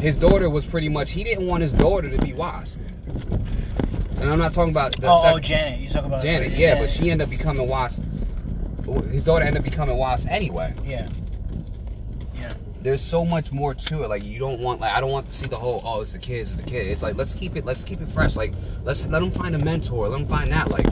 [0.00, 2.78] His daughter was pretty much he didn't want his daughter to be Wasp.
[4.20, 5.80] And I'm not talking about the Oh, oh, Janet.
[5.80, 8.02] You talk about Janet, yeah, but she ended up becoming Wasp.
[9.10, 10.74] His daughter ended up becoming Wasp anyway.
[10.84, 11.08] Yeah.
[12.34, 12.54] Yeah.
[12.82, 14.08] there's so much more to it.
[14.08, 16.18] Like you don't want like I don't want to see the whole oh it's the
[16.18, 16.86] kids, it's the kid.
[16.86, 18.36] It's like let's keep it let's keep it fresh.
[18.36, 20.08] Like let's let them find a mentor.
[20.08, 20.70] Let them find that.
[20.70, 20.86] Like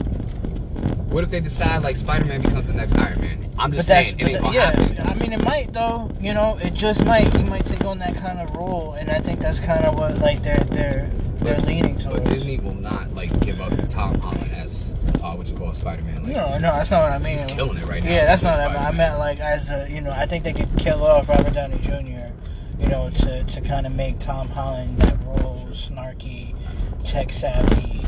[1.09, 3.49] what if they decide like Spider-Man becomes the next Iron Man?
[3.57, 4.79] I'm just saying but it ain't gonna yeah.
[4.79, 5.07] happen.
[5.07, 6.11] I mean, it might though.
[6.19, 7.35] You know, it just might.
[7.35, 10.19] He might take on that kind of role, and I think that's kind of what
[10.19, 12.21] like they're they're they're leaning towards.
[12.21, 12.33] But.
[12.33, 16.23] Disney will not like give up Tom Holland as uh, what you call Spider-Man.
[16.23, 17.37] Like No, no, that's not what I mean.
[17.37, 18.09] he's killing it right now.
[18.09, 18.55] Yeah, that's not.
[18.55, 18.85] Spider-Man.
[18.85, 21.79] I meant like as a, you know, I think they could kill off Robert Downey
[21.81, 22.31] Jr.
[22.79, 26.55] You know, to to kind of make Tom Holland that role, snarky,
[27.03, 28.01] tech savvy,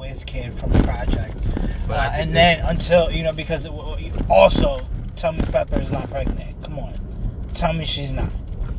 [0.00, 1.36] uh, you know, whiz kid from the project.
[1.86, 3.72] But Uh, and then until you know, because it,
[4.28, 4.80] also,
[5.16, 6.62] tell me Pepper is not pregnant.
[6.62, 6.94] Come on,
[7.54, 8.28] tell me she's not.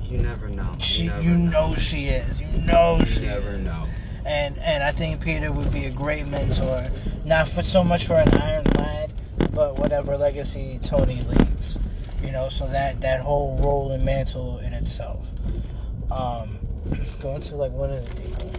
[0.03, 0.75] you never know.
[0.79, 2.39] She, you, never you know she is.
[2.41, 3.59] You know You she never is.
[3.65, 3.87] know.
[4.25, 6.89] And and I think Peter would be a great mentor,
[7.25, 9.11] not for so much for an Iron Lad,
[9.51, 11.77] but whatever legacy Tony leaves.
[12.23, 15.27] You know, so that that whole role and mantle in itself.
[16.11, 16.57] Um,
[17.21, 18.54] going to like one of the.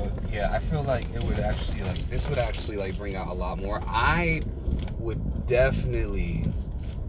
[0.00, 3.28] But yeah, I feel like it would actually like this would actually like bring out
[3.28, 3.80] a lot more.
[3.86, 4.42] I
[4.98, 6.44] would definitely,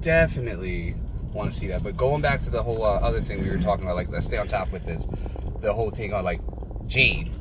[0.01, 0.95] definitely
[1.33, 1.83] want to see that.
[1.83, 4.25] But going back to the whole uh, other thing we were talking about, like let's
[4.25, 5.05] stay on top with this.
[5.61, 6.41] The whole thing on like
[6.87, 7.31] Jane,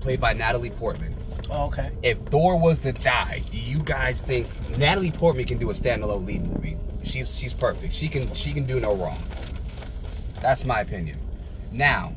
[0.00, 1.14] played by Natalie Portman.
[1.50, 1.90] Oh, okay.
[2.02, 4.46] If Thor was to die, do you guys think
[4.78, 6.76] Natalie Portman can do a standalone lead movie?
[7.02, 7.92] She's she's perfect.
[7.92, 9.18] She can she can do no wrong.
[10.40, 11.18] That's my opinion.
[11.72, 12.14] Now,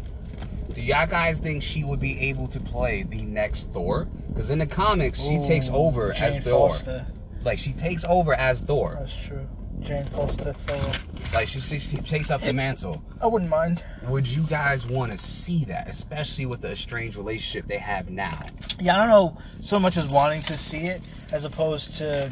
[0.74, 4.06] do y'all guys think she would be able to play the next Thor?
[4.30, 6.70] Because in the comics, she takes over Jane as Thor.
[6.70, 7.06] Foster.
[7.44, 8.96] Like she takes over as Thor.
[9.00, 9.48] That's true.
[9.80, 10.92] Jane Foster Thor.
[11.34, 13.04] Like she, she, she takes up the mantle.
[13.22, 13.84] I wouldn't mind.
[14.08, 18.46] Would you guys want to see that, especially with the estranged relationship they have now?
[18.80, 22.32] Yeah, I don't know so much as wanting to see it as opposed to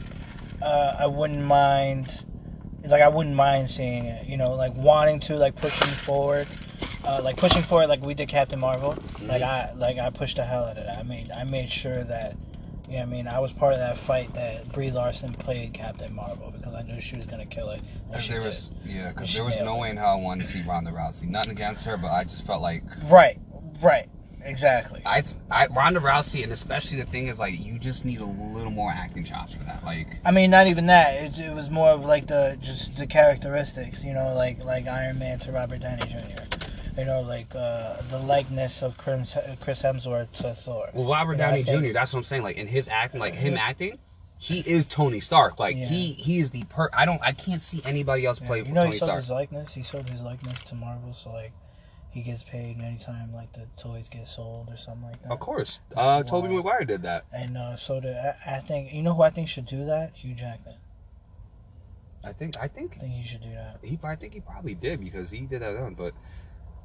[0.62, 2.24] uh, I wouldn't mind
[2.86, 6.48] like I wouldn't mind seeing it, you know, like wanting to like pushing forward.
[7.04, 8.98] Uh, like pushing for it, like we did Captain Marvel.
[9.22, 10.98] Like I like I pushed the hell out of that.
[11.00, 12.36] I made I made sure that
[12.90, 16.52] yeah, I mean I was part of that fight that Brie Larson played Captain Marvel
[16.52, 17.82] because I knew she was gonna kill it.
[18.10, 18.46] Because there did.
[18.48, 19.80] was yeah, because there was no it.
[19.80, 21.28] way in hell I wanted to see Ronda Rousey.
[21.28, 23.40] Nothing against her, but I just felt like Right,
[23.82, 24.10] right,
[24.44, 25.02] exactly.
[25.06, 28.72] I, I Ronda Rousey, and especially the thing is like you just need a little
[28.72, 29.84] more acting chops for that.
[29.84, 31.16] Like I mean, not even that.
[31.16, 35.18] It, it was more of like the just the characteristics, you know, like like Iron
[35.18, 36.44] Man to Robert Downey Jr.
[36.98, 40.90] You know, like uh, the likeness of Chris, Hemsworth to Thor.
[40.94, 41.94] well, Robert Downey think- Jr.
[41.94, 42.44] That's what I'm saying.
[42.44, 43.98] Like in his acting, like him acting,
[44.38, 45.60] he is Tony Stark.
[45.60, 45.86] Like Yeah.
[45.88, 46.90] he he is the per.
[46.94, 49.20] I don't I can't see anybody else Yeah, play you know, Tony he sold Stark.
[49.22, 49.74] his likeness.
[49.74, 51.54] He sold his likeness to Marvel, so like
[52.10, 55.32] he gets paid anytime like the toys get sold or something like that.
[55.32, 56.56] Of course, uh, Tobey Wow.
[56.58, 57.24] Maguire did that.
[57.32, 60.12] And uh, so did I, I think you know who I think should do that?
[60.16, 60.76] Hugh Jackman.
[62.24, 63.78] I think I think I think he should do that.
[63.82, 65.94] he I think he probably did because he did that then.
[65.96, 66.14] But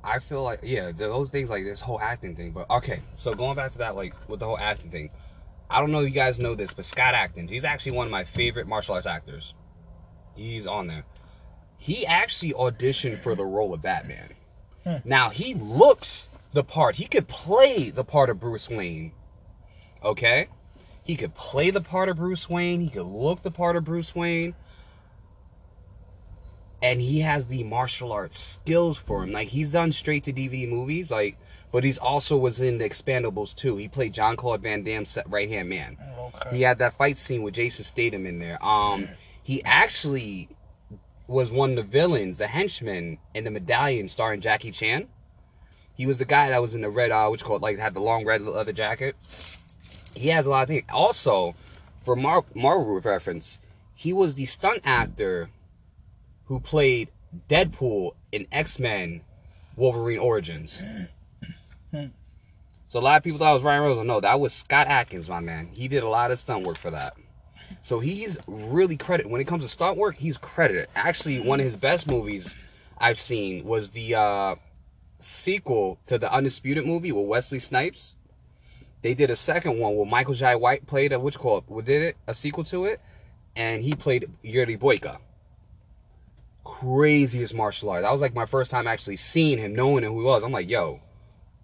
[0.07, 2.53] I feel like yeah, those things like this whole acting thing.
[2.53, 5.11] But okay, so going back to that like with the whole acting thing,
[5.69, 8.12] I don't know if you guys know this, but Scott Adkins, he's actually one of
[8.12, 9.55] my favorite martial arts actors.
[10.37, 11.05] He's on there.
[11.77, 14.31] He actually auditioned for the role of Batman.
[14.85, 14.97] Hmm.
[15.05, 16.95] Now he looks the part.
[16.95, 19.12] He could play the part of Bruce Wayne.
[20.05, 20.49] Okay?
[21.03, 22.81] He could play the part of Bruce Wayne.
[22.81, 24.55] He could look the part of Bruce Wayne.
[26.87, 29.33] And he has the martial arts skills for him.
[29.33, 31.37] Like he's done straight to DVD movies, like,
[31.72, 33.77] but he's also was in the Expendables too.
[33.77, 35.96] He played Jean-Claude Van Damme's right hand man.
[36.16, 36.59] Okay.
[36.59, 38.64] He had that fight scene with Jason Statham in there.
[38.64, 39.09] Um,
[39.42, 40.49] he actually
[41.27, 45.09] was one of the villains, the henchman in the Medallion, starring Jackie Chan.
[45.94, 48.01] He was the guy that was in the red, uh, which called like had the
[48.01, 49.16] long red leather jacket.
[50.14, 50.85] He has a lot of things.
[50.92, 51.57] Also,
[52.05, 53.59] for Mar- Marvel reference,
[53.92, 55.51] he was the stunt actor
[56.47, 57.11] who played
[57.49, 59.21] Deadpool in X Men
[59.77, 60.83] Wolverine Origins.
[62.89, 64.07] So a lot of people thought it was Ryan Reynolds.
[64.07, 65.69] No, that was Scott Adkins, my man.
[65.73, 67.15] He did a lot of stunt work for that.
[67.83, 69.31] So he's really credited.
[69.31, 70.89] When it comes to stunt work, he's credited.
[70.95, 72.55] Actually, one of his best movies
[72.99, 74.55] I've seen was the uh,
[75.19, 78.15] sequel to the Undisputed movie with Wesley Snipes.
[79.03, 82.17] They did a second one where Michael Jai White played a which called did it
[82.27, 83.01] a sequel to it,
[83.55, 85.19] and he played Yuri Boyka.
[86.66, 88.02] Craziest martial art.
[88.02, 90.42] That was like my first time actually seeing him, knowing who he was.
[90.42, 91.00] I'm like, yo,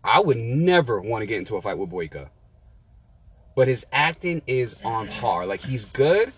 [0.04, 2.28] I would never want to get into a fight with Boyka.
[3.54, 5.44] But his acting is on par.
[5.44, 6.32] Like he's good,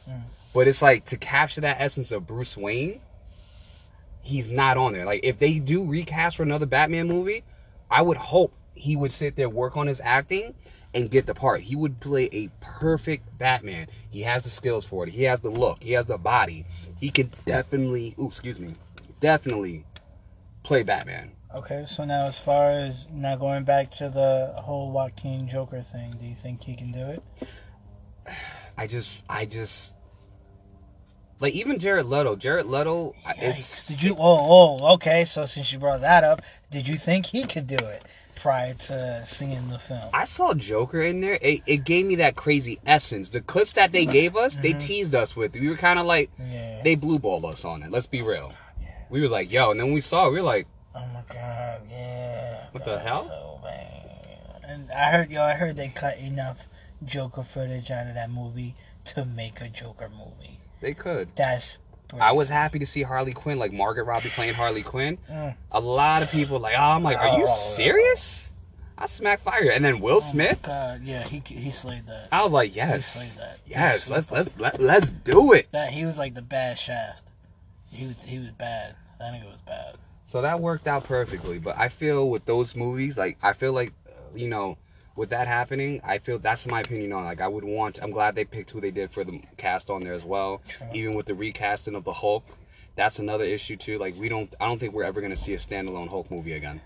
[0.53, 3.00] but it's like to capture that essence of Bruce Wayne,
[4.22, 5.05] he's not on there.
[5.05, 7.44] Like if they do recast for another Batman movie,
[7.90, 10.55] I would hope he would sit there work on his acting
[10.95, 11.61] and get the part.
[11.61, 13.89] He would play a perfect Batman.
[14.11, 15.11] He has the skills for it.
[15.11, 15.83] He has the look.
[15.83, 16.65] He has the body.
[17.01, 18.75] He could definitely, ooh, excuse me,
[19.21, 19.85] definitely
[20.63, 21.33] play Batman.
[21.55, 26.13] Okay, so now as far as now going back to the whole Joaquin Joker thing,
[26.21, 27.23] do you think he can do it?
[28.77, 29.95] I just, I just,
[31.39, 32.35] like even Jared Leto.
[32.35, 33.35] Jared Leto, Yikes.
[33.39, 34.17] it's Did you?
[34.19, 35.25] Oh, oh, okay.
[35.25, 38.05] So since you brought that up, did you think he could do it
[38.45, 40.11] prior to seeing the film?
[40.13, 41.39] I saw Joker in there.
[41.41, 43.31] It, it gave me that crazy essence.
[43.31, 44.79] The clips that they gave us, they mm-hmm.
[44.81, 45.55] teased us with.
[45.55, 46.83] We were kind of like, Yeah.
[46.85, 47.91] they blue balled us on it.
[47.91, 48.53] Let's be real.
[49.09, 51.23] We was like, yo, and then when we saw, it, we were like, Oh my
[51.35, 52.67] god, yeah.
[52.73, 53.25] What the hell?
[53.29, 54.61] So bad.
[54.69, 56.67] And I heard, yo, I heard they cut enough
[57.03, 58.75] Joker footage out of that movie
[59.07, 60.61] to make a Joker movie.
[60.83, 61.35] they could.
[61.35, 61.79] That's.
[62.20, 65.18] I was happy to see Harley Quinn, like Margaret Robbie playing Harley Quinn.
[65.31, 65.55] Mm.
[65.72, 67.55] A lot of people like, oh, I'm like, are you Oh.
[67.57, 68.48] serious?
[68.96, 69.70] I smack fire.
[69.70, 72.29] And then Will Smith, God, yeah, he he slayed that.
[72.31, 73.61] I was like, He yes, slayed that.
[73.66, 75.66] Yes, let's let's let, let's do it.
[75.72, 77.24] That he was like the bad Shaft.
[77.90, 78.94] He was he was bad.
[79.18, 79.96] That nigga was bad.
[80.22, 81.59] So that worked out perfectly.
[81.59, 83.92] But I feel with those movies, like I feel like,
[84.35, 84.79] you know,
[85.16, 87.24] with that happening, I feel that's my opinion on.
[87.24, 88.03] Like I would want.
[88.03, 90.61] I'm glad they picked who they did for the cast on there as well.
[90.68, 90.87] True.
[90.92, 92.44] Even with the recasting of the Hulk,
[92.96, 93.98] that's another issue too.
[93.98, 94.55] Like we don't.
[94.61, 96.81] I don't think we're ever gonna see a standalone Hulk movie again.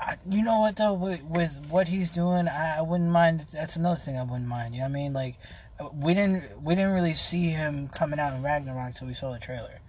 [0.00, 3.46] I, you know what though, with, with what he's doing, I, I wouldn't mind.
[3.52, 4.74] That's another thing I wouldn't mind.
[4.74, 5.12] You know what I mean?
[5.12, 5.36] Like,
[5.78, 9.32] uh, we didn't we didn't really see him coming out in Ragnarok until we saw
[9.32, 9.80] the trailer,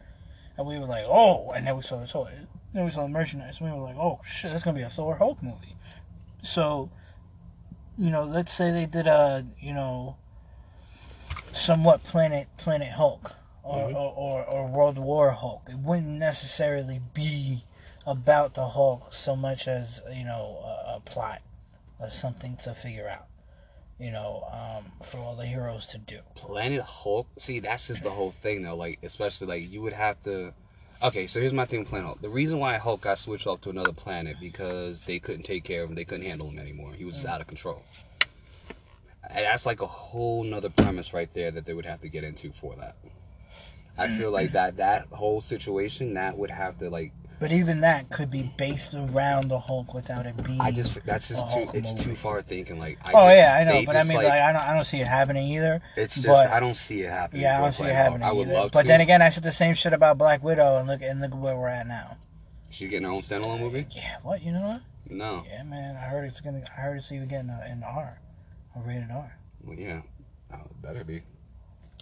[0.58, 2.32] and we were like, oh, and then we saw the toy,
[2.74, 4.90] then we saw the merchandise, and we were like, oh shit, that's gonna be a
[4.90, 5.76] Thor Hulk movie.
[6.44, 6.90] So,
[7.98, 10.16] you know, let's say they did a you know,
[11.52, 13.36] somewhat Planet Planet Hulk.
[13.64, 13.94] Or, Mhm.
[13.94, 15.68] or, or, or World War Hulk.
[15.70, 17.60] It wouldn't necessarily be
[18.08, 21.44] about the Hulk so much as you know a, a plot
[22.00, 23.28] or something to figure out.
[24.00, 26.22] You know, um, for all the heroes to do.
[26.34, 27.28] Planet Hulk.
[27.38, 28.76] See, that's just the whole thing though.
[28.76, 30.54] Like especially like you would have to.
[31.04, 32.22] Okay, so here's my thing with Planet Hulk.
[32.22, 35.82] The reason why Hulk got switched off to another planet because they couldn't take care
[35.82, 35.96] of him.
[35.96, 36.94] They couldn't handle him anymore.
[36.94, 37.82] He was just out of control.
[39.28, 42.24] And that's like a whole nother premise right there that they would have to get
[42.24, 42.98] into for that.
[43.98, 48.10] I feel like that that whole situation that would have to like But even that
[48.12, 50.62] could be based around the Hulk without it being.
[50.62, 52.04] I just that's just too Hulk it's movie.
[52.04, 54.54] too far thinking like I Oh just- yeah, I know, but I mean, like, I
[54.54, 55.82] don't, I don't see it happening either.
[55.98, 57.42] it's just but- I don't see it happening.
[57.42, 58.54] Yeah, I don't see it happening I would either.
[58.54, 58.88] love but to.
[58.88, 61.58] then again, I said the same shit about Black Widow, and look and look where
[61.58, 62.18] we're at now.
[62.70, 63.88] she's getting her own standalone movie.
[63.90, 64.82] Yeah, what you know what?
[65.10, 66.62] No, Yeah, man, I heard it's gonna.
[66.78, 68.22] I heard it's even getting an R,
[68.76, 69.36] a rated R.
[69.64, 70.02] well, yeah,
[70.54, 71.24] oh, better be.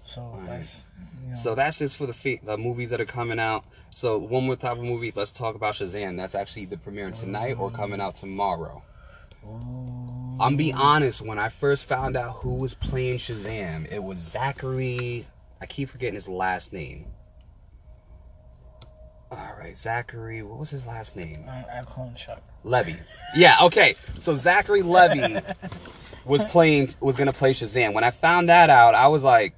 [0.10, 0.48] So Alright.
[0.48, 0.82] that's.
[1.22, 3.64] You know, So that's just for the fe- the movies that are coming out.
[3.92, 5.14] So one more type of movie.
[5.16, 6.18] Let's talk about Shazam.
[6.18, 8.82] That's actually the premiere tonight or coming out tomorrow.
[9.46, 10.38] Ooh.
[10.40, 11.22] I'm be honest.
[11.22, 15.28] When I first found out who was playing Shazam, it was Zachary.
[15.62, 17.06] I keep forgetting his last name.
[19.32, 20.42] All right, Zachary.
[20.42, 21.46] What was his last name?
[21.48, 22.42] I, I clone Chuck.
[22.64, 22.94] Levi.
[23.36, 23.94] Yeah, okay.
[24.18, 25.40] So Zachary Levi
[26.26, 27.94] was playing was gonna play Shazam.
[27.94, 29.54] When I found that out, I was like,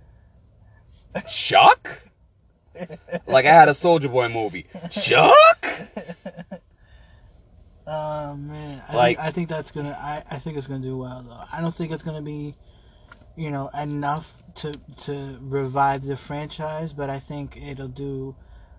[1.29, 2.01] Chuck?
[3.27, 4.65] Like I had a Soldier Boy movie.
[4.89, 5.65] Chuck?
[7.85, 9.97] Uh man, I, Like- think, I think that's gonna.
[9.99, 11.43] I, I think it's gonna do well though.
[11.51, 12.55] I don't think it's gonna be,
[13.35, 14.71] you know, enough to
[15.03, 18.35] to revive the franchise, but I think it'll do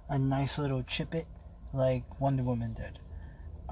[0.09, 1.27] a nice little chip it
[1.75, 2.99] like Wonder Woman did,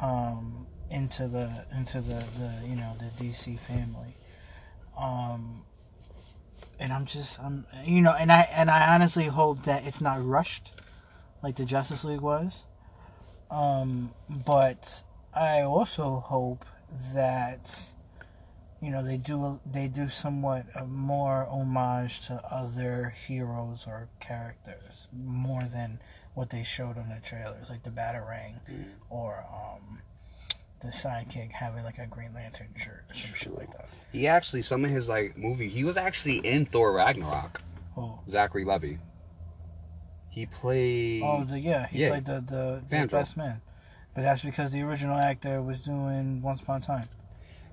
[0.02, 4.16] um, into the into the the you know the DC family,
[4.98, 5.62] um,
[6.80, 10.24] and I'm just I'm you know and I and I honestly hope that it's not
[10.24, 10.72] rushed,
[11.42, 12.64] like the Justice League was.
[13.50, 14.12] Um,
[14.46, 15.02] but
[15.34, 16.64] I also hope
[17.14, 17.92] that
[18.80, 25.62] you know they do they do somewhat more homage to other heroes or characters more
[25.62, 26.00] than
[26.34, 28.54] what they showed on the trailers, like the Batarang
[29.10, 30.00] or um,
[30.80, 33.88] the sidekick having like a Green Lantern shirt or some shit like that.
[34.12, 37.60] He actually, some of his like movie, he was actually in Thor Ragnarok.
[37.96, 38.94] Oh, Zachary Levi.
[40.30, 41.22] He played.
[41.24, 42.10] oh, the yeah, he Yeah.
[42.10, 43.60] played the the, the best man,
[44.14, 47.08] but that's because the original actor was doing Once Upon a Time.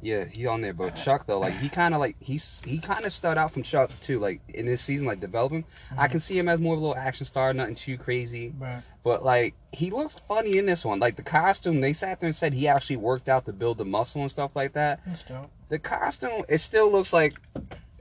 [0.02, 0.74] Yeah, he on there.
[0.74, 3.64] But Chuck though, like he kind of like he's he kind of stood out from
[3.64, 4.20] Chuck too.
[4.20, 6.12] Like in this season, like developing, I mm-hmm.
[6.12, 8.54] can see him as more of a little action star, nothing too crazy.
[8.58, 8.82] Right.
[9.04, 11.00] But like he looks funny in this one.
[11.00, 13.86] Like the costume, they sat there and said he actually worked out to build the
[13.86, 15.02] muscle and stuff like that.
[15.06, 15.50] That's dope.
[15.70, 17.36] The costume, it still looks like.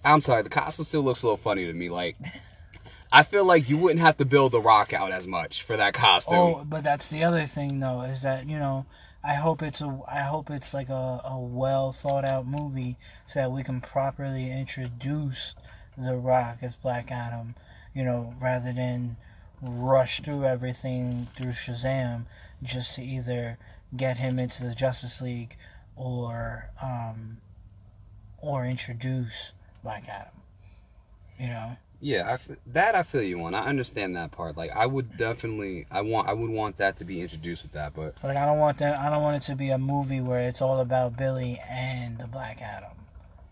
[0.04, 1.88] I'm sorry, the costume still looks a little funny to me.
[1.88, 2.16] Like.
[3.12, 5.94] I feel like you wouldn't have to build the rock out as much for that
[5.94, 6.36] costume.
[6.36, 8.84] Oh, but that's the other thing though, is that you know,
[9.26, 13.40] I hope it's a, I hope it's like a, a well thought out movie so
[13.40, 15.56] that we can properly introduce
[15.98, 17.56] The Rock as Black Adam,
[17.92, 19.16] you know, rather than
[19.60, 22.26] rush through everything through Shazam
[22.62, 23.58] just to either
[23.96, 25.56] get him into the Justice League
[25.96, 27.38] or um
[28.38, 30.40] or introduce Black Adam.
[31.36, 31.76] You know.
[32.00, 33.54] Yeah, I f- that I feel you on.
[33.54, 34.56] I understand that part.
[34.56, 37.94] Like, I would definitely, I want, I would want that to be introduced with that.
[37.94, 38.98] But Like I don't want that.
[38.98, 42.26] I don't want it to be a movie where it's all about Billy and the
[42.26, 42.90] Black Adam.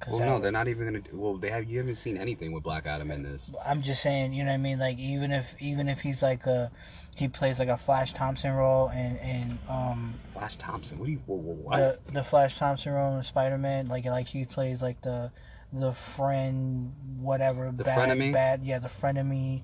[0.01, 1.01] 'Cause well, that no, would- they're not even gonna.
[1.01, 1.65] do Well, they have.
[1.65, 3.51] You haven't seen anything with Black Adam in this.
[3.65, 4.79] I'm just saying, you know what I mean?
[4.79, 6.71] Like even if even if he's like a,
[7.17, 10.99] he plays like a Flash Thompson role and and um Flash Thompson.
[10.99, 11.23] What do you?
[11.25, 11.77] Whoa, whoa, what?
[12.07, 15.31] the the Flash Thompson role in Spider Man, like like he plays like the
[15.75, 18.33] the friend whatever The bad frenemy?
[18.33, 19.63] bad yeah the frenemy.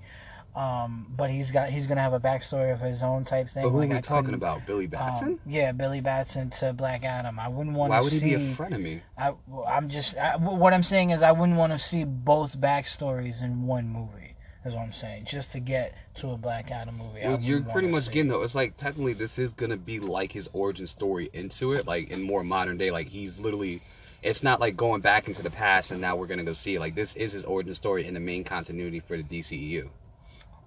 [0.54, 3.62] Um, but he's got he's gonna have a backstory of his own type thing.
[3.62, 4.66] but who like are we I talking about?
[4.66, 5.28] Billy Batson.
[5.28, 7.38] Um, yeah, Billy Batson to Black Adam.
[7.38, 8.34] I wouldn't want Why would he see.
[8.34, 9.00] be a frenemy?
[9.16, 9.32] I,
[9.68, 13.64] I'm just I, what I'm saying is I wouldn't want to see both backstories in
[13.64, 14.34] one movie.
[14.64, 15.24] Is what I'm saying.
[15.24, 17.20] Just to get to a Black Adam movie.
[17.22, 18.12] Well, you're pretty much see.
[18.12, 18.42] getting though.
[18.42, 22.22] It's like technically this is gonna be like his origin story into it, like in
[22.22, 22.90] more modern day.
[22.90, 23.80] Like he's literally,
[24.22, 26.78] it's not like going back into the past and now we're gonna go see.
[26.78, 29.88] Like this is his origin story in the main continuity for the DCEU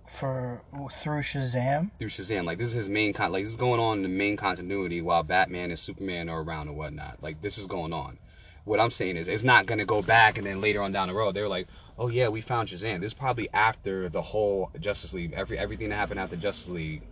[0.05, 0.61] for
[0.91, 1.91] through Shazam.
[1.97, 2.45] through Shazam.
[2.45, 3.31] Like this is his main con.
[3.31, 6.67] Like this is going on in the main continuity while Batman and Superman are around
[6.67, 7.21] and whatnot.
[7.21, 8.17] Like this is going on.
[8.65, 11.13] What I'm saying is, it's not gonna go back and then later on down the
[11.13, 13.01] road they're like, oh yeah, we found Shazam.
[13.01, 17.03] This is probably after the whole Justice League, every everything that happened after Justice League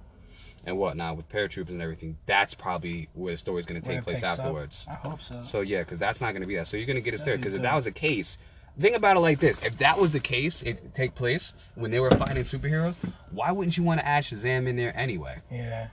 [0.65, 2.17] and whatnot with paratroopers and everything.
[2.25, 4.39] That's probably where the story's gonna take place picks up.
[4.39, 4.85] afterwards.
[4.89, 5.41] I hope so.
[5.41, 6.67] So yeah, because that's not gonna be that.
[6.67, 7.37] So you're gonna get us there.
[7.37, 8.37] Because if that was the case,
[8.79, 11.99] think about it like this: if that was the case, it take place when they
[11.99, 12.95] were fighting superheroes.
[13.31, 15.37] Why wouldn't you want to add Shazam in there anyway?
[15.49, 15.87] yeah.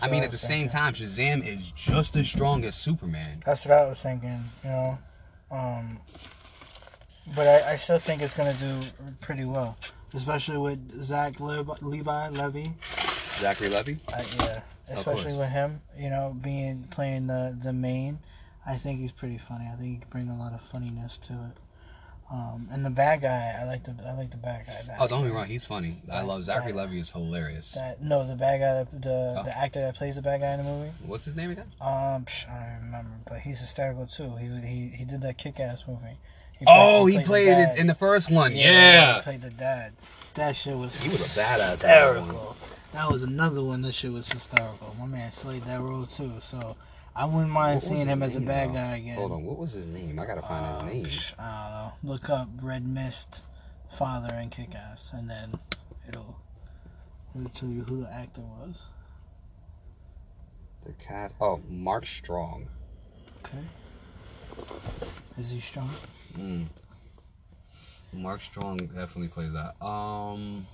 [0.00, 0.70] I mean, at the was same thinking.
[0.70, 3.42] time, Shazam is just as strong as Superman.
[3.44, 4.42] That's what I was thinking.
[4.62, 4.98] You know.
[5.50, 6.00] Um.
[7.34, 8.80] But I, I still think it's gonna do
[9.20, 9.78] pretty well,
[10.14, 12.72] especially with Zach Levi, Levi Levy.
[13.44, 13.92] Zachary Levi.
[14.10, 18.18] Uh, yeah, especially with him, you know, being playing the the main.
[18.66, 19.66] I think he's pretty funny.
[19.70, 21.58] I think he can bring a lot of funniness to it.
[22.32, 24.80] Um, and the bad guy, I like the I like the bad guy.
[24.86, 26.00] That, Oh, don't get me wrong, he's funny.
[26.10, 26.98] I love Zachary that- Levy.
[26.98, 27.72] is hilarious.
[27.72, 29.42] That no, the bad guy, that, the Oh.
[29.44, 30.90] the actor that plays the bad guy in the movie.
[31.04, 31.70] What's his name again?
[31.82, 34.34] Um, psh, I don't remember, but he's hysterical too.
[34.36, 36.16] He he he did that kick ass movie.
[36.58, 38.52] He Oh, he the played it in the first one.
[38.52, 39.20] he Yeah.
[39.22, 39.92] played the dad.
[40.32, 41.70] That shit was He was a badass that
[42.14, 42.56] hysterical.
[42.94, 43.82] That was another one.
[43.82, 44.94] That shit was hysterical.
[44.98, 46.32] My man slayed that role too.
[46.40, 46.76] So
[47.14, 48.74] I wouldn't mind What seeing him as a bad though?
[48.74, 49.16] guy again.
[49.16, 50.18] Hold on, what was his name?
[50.18, 51.04] I gotta find Uh, his name.
[51.06, 52.12] psh, I don't know.
[52.12, 53.42] Look up Red Mist,
[53.92, 55.58] father and kick ass, and then
[56.08, 56.36] it'll
[57.36, 58.84] it'll tell you who the actor was.
[60.84, 61.34] The cast.
[61.40, 62.68] Oh, Mark Strong.
[63.44, 63.64] Okay.
[65.38, 65.90] Is he strong?
[66.34, 66.66] Mm.
[68.12, 69.84] Mark Strong definitely plays that.
[69.84, 70.66] Um,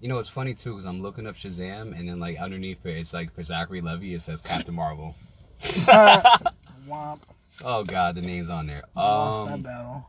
[0.00, 2.96] you know it's funny too because I'm looking up Shazam and then like underneath it
[2.96, 5.14] it's like for Zachary Levi it says Captain Marvel.
[5.60, 7.20] Womp.
[7.64, 8.82] Oh God, the name's on there.
[8.96, 10.06] Lost that Um, battle.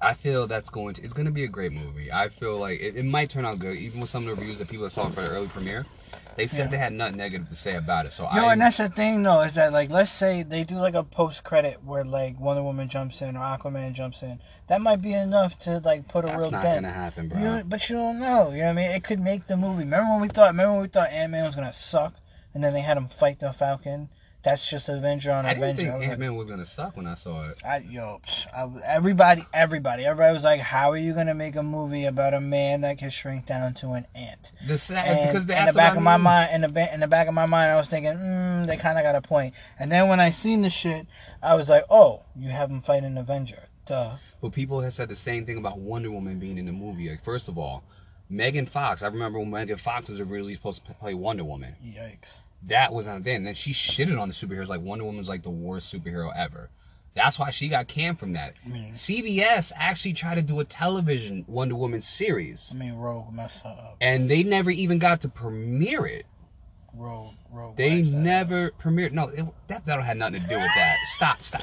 [0.00, 1.02] I feel that's going to.
[1.02, 2.12] It's going to be a great movie.
[2.12, 4.58] I feel like it, it might turn out good, even with some of the reviews
[4.58, 5.86] that people saw for the early premiere.
[6.36, 6.70] They said Yeah.
[6.72, 8.12] they had nothing negative to say about it.
[8.12, 10.76] So Yo, I and that's the thing though, is that like let's say they do
[10.76, 14.40] like a post credit where like Wonder Woman jumps in or Aquaman jumps in.
[14.68, 16.82] That might be enough to like put a that's real not dent.
[16.82, 17.38] gonna happen, bro.
[17.38, 18.50] You know, but you don't know.
[18.50, 18.90] You know what I mean?
[18.90, 19.84] It could make the movie.
[19.84, 20.50] Remember when we thought?
[20.50, 22.14] Remember when we thought Ant Man was gonna suck,
[22.52, 24.08] and then they had him fight the Falcon.
[24.44, 25.82] That's just Avenger on I didn't Avenger.
[25.82, 27.62] think I was Ant like, Man was gonna suck when I saw it.
[27.64, 31.62] I, yo, psh, I, everybody, everybody, everybody was like, "How are you gonna make a
[31.62, 35.48] movie about a man that can shrink down to an ant?" The sad, And because
[35.48, 37.72] in the back of my mind, in the ba- in the back of my mind,
[37.72, 39.54] I was thinking, mm, they kind of got a point.
[39.78, 41.06] And then when I seen the shit,
[41.42, 44.16] I was like, "Oh, you have him fight an Avenger." Duh.
[44.42, 47.08] But people have said the same thing about Wonder Woman being in the movie.
[47.10, 47.82] Like, first of all,
[48.28, 49.02] Megan Fox.
[49.02, 51.76] I remember when Megan Fox was originally supposed to play Wonder Woman.
[51.84, 52.38] Yikes.
[52.66, 53.36] That was on then.
[53.36, 56.70] And then she shitted on the superheroes like Wonder Woman's like the worst superhero ever.
[57.14, 58.54] That's why she got canned from that.
[58.64, 63.32] I mean, CBS actually tried to do a television Wonder Woman series, I mean, Rogue
[63.32, 63.96] messed her up.
[64.00, 66.26] and they never even got to premiere it.
[66.96, 67.76] Rogue, Rogue.
[67.76, 69.12] They waxed that never premiered.
[69.12, 70.96] No, it, Death Battle had nothing to do with that.
[71.06, 71.62] Stop, stop.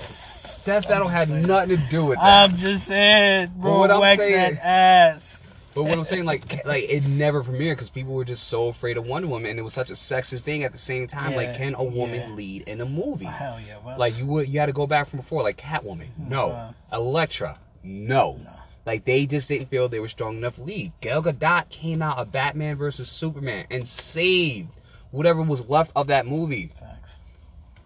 [0.65, 2.49] Death Battle had nothing to do with that.
[2.51, 3.79] I'm just saying, bro.
[3.79, 5.30] what I'm saying- that ass.
[5.73, 8.97] But what I'm saying, like, like it never premiered because people were just so afraid
[8.97, 11.35] of Wonder Woman, and it was such a sexist thing at the same time.
[11.35, 12.35] like, can a woman yeah.
[12.35, 13.25] lead in a movie?
[13.25, 13.77] Hell yeah.
[13.77, 13.97] What?
[13.97, 16.29] Like you would, you had to go back from before, like Catwoman, mm-hmm.
[16.29, 16.47] no.
[16.49, 16.75] wow.
[16.91, 18.39] Elektra, no.
[18.85, 20.91] Like they just didn't feel they were strong enough to lead.
[21.01, 24.69] Gal Gadot came out of Batman versus Superman and saved
[25.11, 26.71] whatever was left of that movie.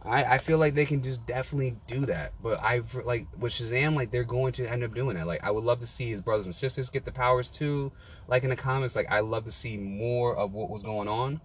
[0.05, 2.33] I, I feel like they can just definitely do that.
[2.41, 5.27] But I like with Shazam, like they're going to end up doing that.
[5.27, 7.91] Like I would love to see his brothers and sisters get the powers too.
[8.27, 11.41] Like in the comics, like I love to see more of what was going on.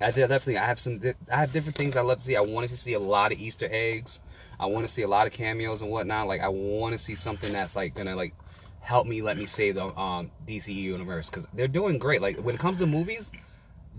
[0.00, 0.56] I definitely.
[0.56, 0.98] I have some.
[1.30, 2.36] I have different things I love to see.
[2.36, 4.20] I wanted to see a lot of Easter eggs.
[4.58, 6.26] I want to see a lot of cameos and whatnot.
[6.26, 8.34] Like I want to see something that's like gonna like
[8.80, 12.22] help me let me save the um DCE universe because they're doing great.
[12.22, 13.30] Like when it comes to movies,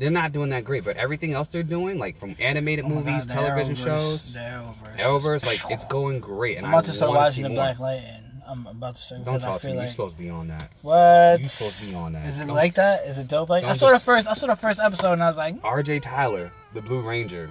[0.01, 0.83] they're not doing that great.
[0.83, 4.97] But everything else they're doing, like from animated Oh movies, God, television Arrowverse- shows, Arrowverse.
[4.97, 6.57] Arrowverse, like it's going great.
[6.57, 7.55] And I'm about I to start watching the more.
[7.57, 8.17] Black Lightning.
[8.47, 9.23] I'm about to start.
[9.23, 9.73] Don't talk to me.
[9.75, 10.71] You're supposed to be on that.
[10.81, 11.39] What?
[11.39, 12.25] You're supposed to be on that.
[12.25, 13.05] Is it Don't- like that?
[13.07, 13.63] Is it dope like?
[13.63, 14.27] I saw just- the first.
[14.27, 15.65] I saw the first episode and I was like, hmm.
[15.65, 16.01] R.J.
[16.01, 17.49] Cyler, the Blue Ranger.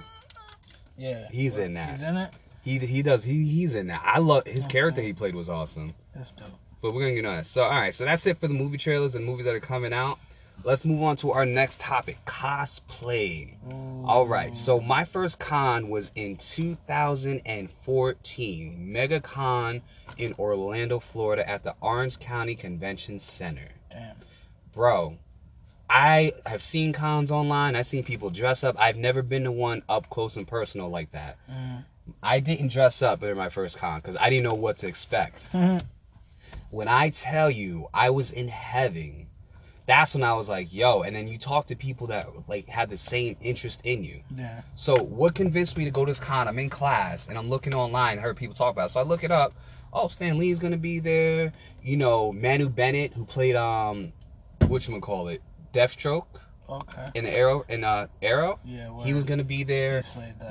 [0.97, 1.27] yeah.
[1.31, 1.91] He's in that.
[1.93, 2.31] He's in it.
[2.63, 4.01] He he does he he's in that.
[4.05, 5.07] I love his That's character dope.
[5.07, 5.93] he played was awesome.
[6.13, 6.47] That's dope.
[6.81, 7.45] But we're gonna get on that.
[7.47, 9.93] So all right, so that's it for the movie trailers and movies that are coming
[9.93, 10.19] out.
[10.63, 13.55] Let's move on to our next topic: cosplay.
[14.05, 19.81] All right, so my first con was in 2014, MegaCon
[20.17, 23.69] in Orlando, Florida, at the Orange County Convention Center.
[23.89, 24.15] Damn.
[24.73, 25.17] Bro,
[25.89, 27.75] I have seen cons online.
[27.75, 28.75] I've seen people dress up.
[28.79, 31.37] I've never been to one up close and personal like that.
[31.49, 31.83] Mm.
[32.21, 35.51] I didn't dress up during my first con because I didn't know what to expect.
[35.53, 35.83] Mhm.
[36.69, 39.27] when I tell you I was in heaven,
[39.91, 41.01] that's when I was like, yo.
[41.01, 44.21] And then you talk to people that like have the same interest in you.
[44.37, 44.61] Yeah.
[44.75, 46.47] So what convinced me to go to this con?
[46.47, 48.17] I'm in class and I'm looking online.
[48.17, 48.91] I heard people talk about it.
[48.91, 49.53] So I look it up.
[49.93, 51.51] Oh, Stan Lee's gonna be there.
[51.83, 54.13] You know, Manu Bennett, who played um
[55.01, 55.41] call it?
[55.73, 56.25] Deathstroke
[56.69, 57.09] Okay.
[57.15, 58.59] in the Arrow in uh Arrow.
[58.63, 59.03] Yeah.
[59.03, 60.03] He was gonna be there.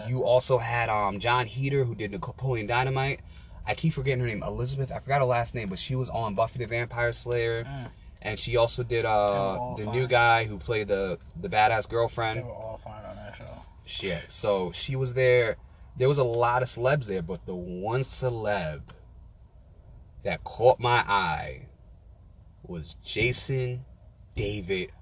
[0.06, 3.20] You also had um Jon Heder who did Napoleon Dynamite.
[3.66, 4.90] I keep forgetting her name, Elizabeth.
[4.92, 7.88] I forgot her last name, but she was on Buffy the Vampire Slayer, Mm.
[8.22, 9.94] And she also did uh the fine.
[9.94, 12.40] new guy who played the the badass girlfriend.
[12.40, 13.44] They were all fine on that show.
[13.84, 14.26] Shit.
[14.28, 15.56] So she was there.
[15.96, 18.82] There was a lot of celebs there, but the one celeb
[20.22, 21.66] that caught my eye
[22.62, 23.84] was Jason
[24.34, 24.92] David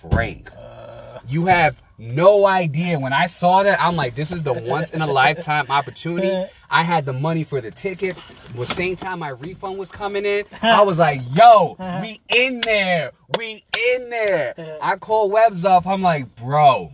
[0.00, 0.50] Frank.
[0.56, 2.98] Uh, You have no idea.
[2.98, 6.50] When I saw that, I'm like, this is the once in a lifetime opportunity.
[6.70, 8.20] I had the money for the tickets.
[8.54, 13.12] The same time my refund was coming in, I was like, yo, we in there.
[13.38, 14.78] We in there.
[14.82, 15.86] I call Webbs up.
[15.86, 16.92] I'm like, bro,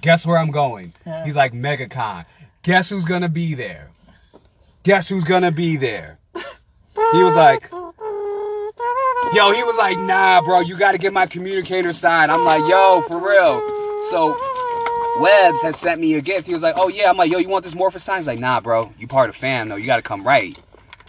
[0.00, 0.92] guess where I'm going?
[1.24, 2.24] He's like, MegaCon.
[2.62, 3.90] Guess who's gonna be there?
[4.82, 6.18] Guess who's gonna be there?
[7.12, 7.70] He was like,
[9.34, 12.32] Yo, he was like, nah, bro, you gotta get my communicator signed.
[12.32, 13.60] I'm like, yo, for real.
[14.10, 14.34] So
[15.20, 16.46] Webbs has sent me a gift.
[16.46, 17.10] He was like, oh yeah.
[17.10, 18.18] I'm like, yo, you want this Morpher sign?
[18.18, 19.76] He's like, nah, bro, you part of fam though.
[19.76, 20.58] You gotta come right.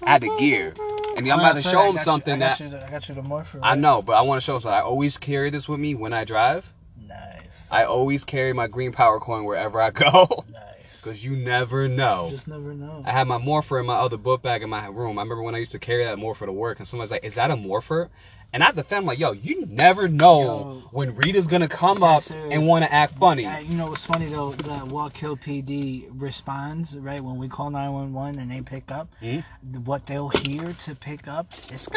[0.04, 0.74] I had the gear.
[1.16, 3.10] And I'm about to show him got you- something I that got the, I got
[3.10, 3.60] you the morphin.
[3.64, 4.72] I know, but I want to show something.
[4.78, 6.72] I always carry this with me when I drive.
[7.08, 7.68] Nice.
[7.72, 10.46] I always carry my green power coin wherever I go.
[10.54, 10.64] Nice.
[11.02, 12.28] Cause you never know.
[12.32, 13.04] Just never know.
[13.06, 15.18] I had my morpher in my other book bag in my room.
[15.18, 17.36] I remember when I used to carry that morpher to work, and somebody's like, "Is
[17.36, 18.10] that a morpher?"
[18.52, 20.84] And I have to defend, like, "Yo, you never know Yo.
[20.92, 22.52] when Rita's gonna come up serious.
[22.52, 24.54] and want to act funny." Uh, you know what's funny though?
[24.54, 28.92] The Walk Hill PD responds right when we call nine one one and they pick
[28.92, 29.08] up.
[29.22, 29.44] Mhm.
[29.86, 31.88] What they'll hear to pick up is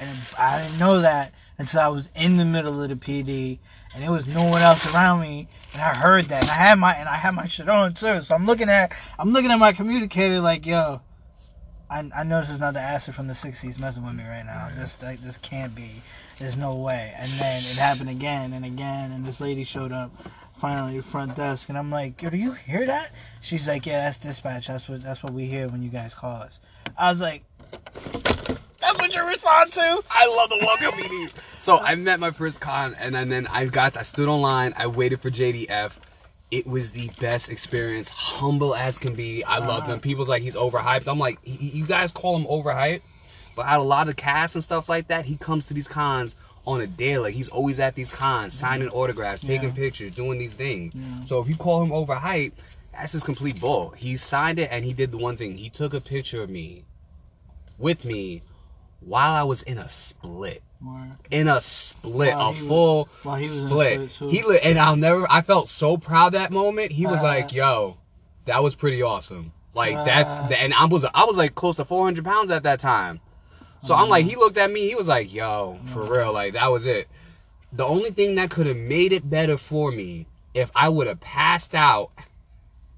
[0.00, 3.58] and I didn't know that until I was in the middle of the PD
[3.94, 6.78] and there was no one else around me, and I heard that, and I had
[6.78, 8.22] my and I had my shit on too.
[8.22, 11.00] So I'm looking at I'm looking at my communicator like, yo,
[11.90, 14.44] I I know this is not the acid from the '60s messing with me right
[14.44, 14.70] now.
[14.76, 16.02] This like this can't be.
[16.38, 17.12] There's no way.
[17.16, 20.12] And then it happened again and again, and this lady showed up
[20.56, 23.10] finally at the front desk, and I'm like, yo, do you hear that?
[23.40, 24.68] She's like, yeah, that's dispatch.
[24.68, 26.60] That's what that's what we hear when you guys call us.
[26.96, 27.44] I was like.
[28.80, 30.02] That's what you respond to?
[30.10, 31.28] I love the welcome meeting.
[31.58, 34.86] So I met my first con, and then, then I got, I stood online, I
[34.86, 35.92] waited for JDF.
[36.50, 39.44] It was the best experience, humble as can be.
[39.44, 40.00] I loved him.
[40.00, 41.06] People's like he's overhyped.
[41.06, 43.02] I'm like, y- y- you guys call him overhyped,
[43.54, 45.88] but out of a lot of casts and stuff like that, he comes to these
[45.88, 47.24] cons on a daily.
[47.24, 49.74] Like he's always at these cons, signing autographs, taking Yeah.
[49.74, 50.94] pictures, doing these things.
[51.28, 52.52] So if you call him overhyped,
[52.92, 53.90] that's just complete bull.
[53.90, 55.58] He signed it and he did the one thing.
[55.58, 56.84] He took a picture of me,
[57.76, 58.40] with me,
[59.08, 60.62] while I was in a split
[61.32, 64.10] in a split, While a full was split.
[64.12, 65.26] split, he li- and I'll never.
[65.28, 66.92] I felt so proud that moment.
[66.92, 67.24] He was Uh.
[67.24, 67.96] like, "Yo,
[68.44, 70.04] that was pretty awesome." Like Uh.
[70.04, 73.18] that's and I was I was like close to 400 pounds at that time.
[73.80, 74.86] So I'm like, he looked at me.
[74.88, 77.08] He was like, "Yo, for real, like that was it."
[77.72, 81.20] The only thing that could have made it better for me if I would have
[81.20, 82.10] passed out,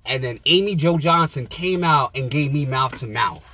[0.05, 3.50] and then Amy Jo Johnson came out and gave me mouth to mouth.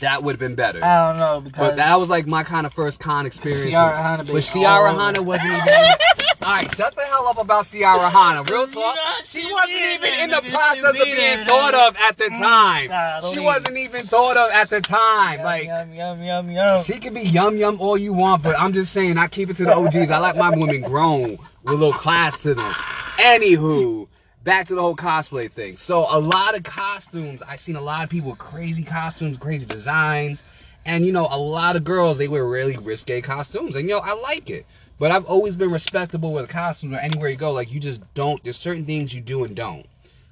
[0.00, 0.84] That would have been better.
[0.84, 3.70] I don't know because But that was like my kind of first con experience.
[3.70, 4.40] Ciara Hanna, But.
[4.42, 4.92] Ciara.
[4.92, 5.68] Hanna wasn't even.
[6.42, 8.42] Alright, shut the hell up about Ciara Hanna.
[8.50, 8.96] Real talk.
[9.24, 13.32] She she wasn't even in the process of being thought of at the mm, time.
[13.32, 15.42] She wasn't even thought of at the time.
[15.42, 16.82] Like, yum yum yum yum.
[16.82, 19.56] she can be yum yum all you want, but I'm just saying, I keep it
[19.56, 20.10] to the OGs.
[20.10, 22.72] I like my women grown with a little class to them.
[23.18, 24.08] Anywho,
[24.44, 25.76] back to the whole cosplay thing.
[25.76, 29.66] So a lot of costumes, I've seen a lot of people with crazy costumes, crazy
[29.66, 30.44] designs,
[30.84, 34.00] and you know, a lot of girls they wear really risque costumes, and you know,
[34.00, 34.66] I like it.
[34.96, 37.52] But I've always been respectable with costumes or anywhere you go.
[37.52, 38.42] Like you just don't.
[38.44, 39.86] There's certain things you do and don't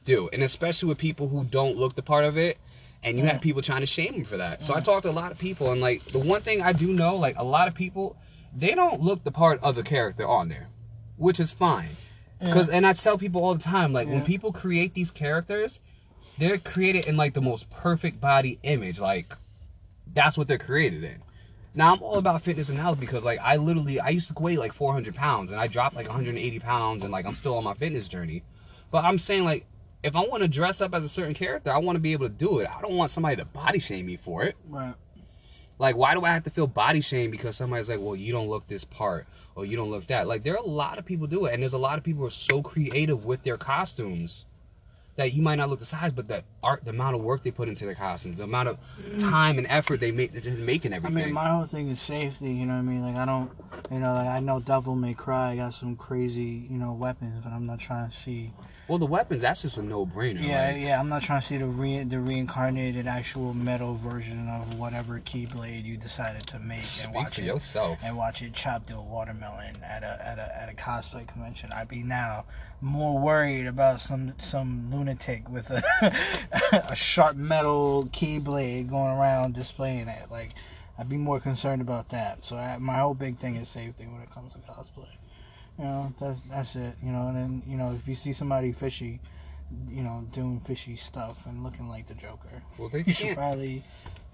[0.05, 2.59] do, and especially with people who don't look the part of it,
[3.03, 4.63] and you have people trying to shame them for that.
[4.63, 4.85] So I mm-hmm.
[4.85, 7.39] talked to a lot of people, and like the one thing I do know, like
[7.39, 8.17] a lot of people,
[8.55, 10.69] they don't look the part of the character on there,
[11.17, 11.97] which is fine.
[12.51, 15.81] Cause and I tell people all the time, like when people create these characters,
[16.39, 18.99] they're created in like the most perfect body image.
[18.99, 19.35] Like
[20.13, 21.23] that's what they're created in.
[21.75, 24.57] Now I'm all about fitness and health because like I literally I used to weigh
[24.57, 27.75] like 400 pounds and I dropped like 180 pounds and like I'm still on my
[27.75, 28.43] fitness journey.
[28.91, 29.67] But I'm saying like
[30.03, 32.27] if I want to dress up as a certain character, I want to be able
[32.27, 32.69] to do it.
[32.69, 34.57] I don't want somebody to body shame me for it.
[34.69, 34.95] Right.
[35.79, 38.49] Like, why do I have to feel body shame because somebody's like, well, you don't
[38.49, 40.27] look this part or you don't look that?
[40.27, 42.21] Like, there are a lot of people do it, and there's a lot of people
[42.21, 44.47] who are so creative with their costumes
[45.17, 47.51] that you might not look the size, but the art, the amount of work they
[47.51, 49.21] put into their costumes, the amount of mm.
[49.21, 51.19] time and effort they make into making everything.
[51.19, 52.51] I mean, my whole thing is safety.
[52.51, 53.03] You know what I mean?
[53.03, 53.51] Like I don't,
[53.91, 55.53] you know, like I know Devil May Cry.
[55.53, 58.53] I got some crazy, you know, weapons, but I'm not trying to see.
[58.89, 60.47] Well, the weapons, that's just a no-brainer.
[60.47, 60.99] Yeah, like, yeah.
[60.99, 65.85] I'm not trying to see the re the reincarnated actual metal version of whatever keyblade
[65.85, 68.01] you decided to make and watch it yourself.
[68.03, 71.71] and watch it chop through a watermelon at a at a at a cosplay convention.
[71.73, 72.45] I'd be now
[72.81, 75.83] more worried about some some lunatic with a
[76.91, 80.31] a sharp metal keyblade going around displaying it.
[80.31, 80.51] Like
[80.99, 82.45] I'd be more concerned about that.
[82.45, 85.07] So I, my whole big thing is safety when it comes to cosplay.
[85.79, 86.95] You know, that's that's it.
[87.03, 89.21] You know, and then you know if you see somebody fishy,
[89.89, 93.39] you know, doing fishy stuff and looking like the Joker, Well, they you should can't.
[93.39, 93.83] probably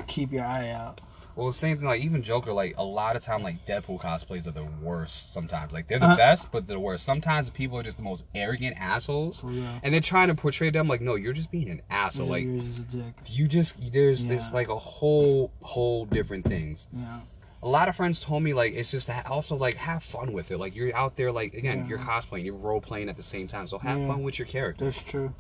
[0.06, 1.00] keep your eye out.
[1.36, 4.48] Well, the same thing, like even Joker, like a lot of time, like Deadpool cosplays
[4.48, 5.32] are the worst.
[5.32, 6.16] Sometimes, like they're the Uh-huh.
[6.16, 7.04] best, but they're the worst.
[7.04, 9.64] Sometimes the people are just the most arrogant assholes, For real.
[9.84, 12.26] and they're trying to portray them like, no, you're just being an asshole.
[12.26, 13.14] Like Yours is a dick.
[13.28, 14.54] you just there's there's Yeah.
[14.54, 16.88] like a whole whole different things.
[16.92, 17.20] Yeah.
[17.62, 20.58] A lot of friends told me like it's just also like have fun with it.
[20.58, 23.66] Like you're out there, like again, you're cosplaying, you're role playing at the same time,
[23.66, 24.06] so have Yeah.
[24.06, 24.84] fun with your character.
[24.84, 25.34] That's true.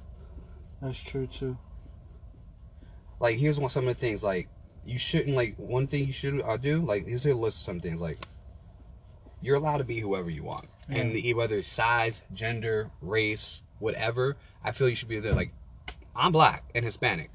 [0.82, 1.56] That's true too.
[3.20, 4.48] like here's one some of the things like
[4.84, 7.80] you shouldn't like one thing you should uh, do like here's a list of some
[7.80, 8.18] things like
[9.42, 14.36] you're allowed to be whoever you want and the, whether it's size gender race whatever
[14.64, 15.52] i feel you should be there like
[16.14, 17.30] i'm black and hispanic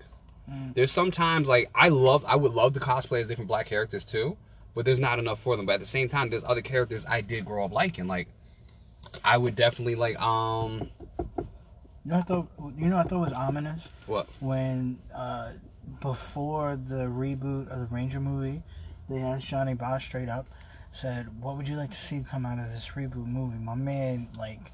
[0.49, 0.73] Mm.
[0.75, 4.35] there's sometimes like i love i would love to cosplay as different black characters too
[4.75, 7.21] but there's not enough for them but at the same time there's other characters i
[7.21, 8.27] did grow up liking like
[9.23, 10.89] i would definitely like um
[12.05, 12.47] You know, I thought,
[12.77, 15.53] you know, I thought was ominous what when uh,
[16.01, 18.61] before the reboot of the Ranger movie,
[19.09, 20.45] they asked Johnny Bosch straight up,
[20.91, 24.27] said, "What would you like to see come out of this reboot movie?" My man
[24.37, 24.73] like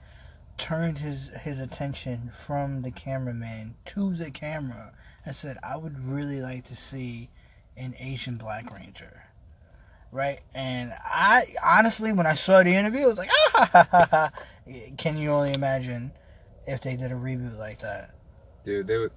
[0.57, 4.93] turned his his attention from the cameraman to the camera
[5.23, 7.29] and said, "I would really like to see
[7.77, 9.28] an Asian Black Ranger."
[10.11, 10.39] Right?
[10.53, 14.07] And I honestly, when I saw the interview, I was like, ah, ha, ha, ha,
[14.11, 14.31] ha.
[14.97, 16.11] can you only imagine
[16.65, 18.15] if they did a reboot like that?
[18.63, 19.11] Dude, they would.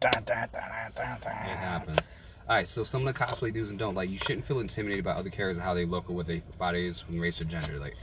[0.00, 1.12] Dun, dun, dun, dun.
[1.26, 2.02] It happened.
[2.48, 5.04] All right, so some of the cosplay do's and don't like you shouldn't feel intimidated
[5.04, 7.78] by other characters and how they look or what their body is race or gender.
[7.78, 7.94] Like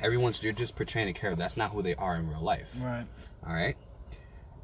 [0.00, 1.38] everyone's you're just portraying a character.
[1.38, 2.68] That's not who they are in real life.
[2.80, 3.06] Right.
[3.46, 3.76] All right.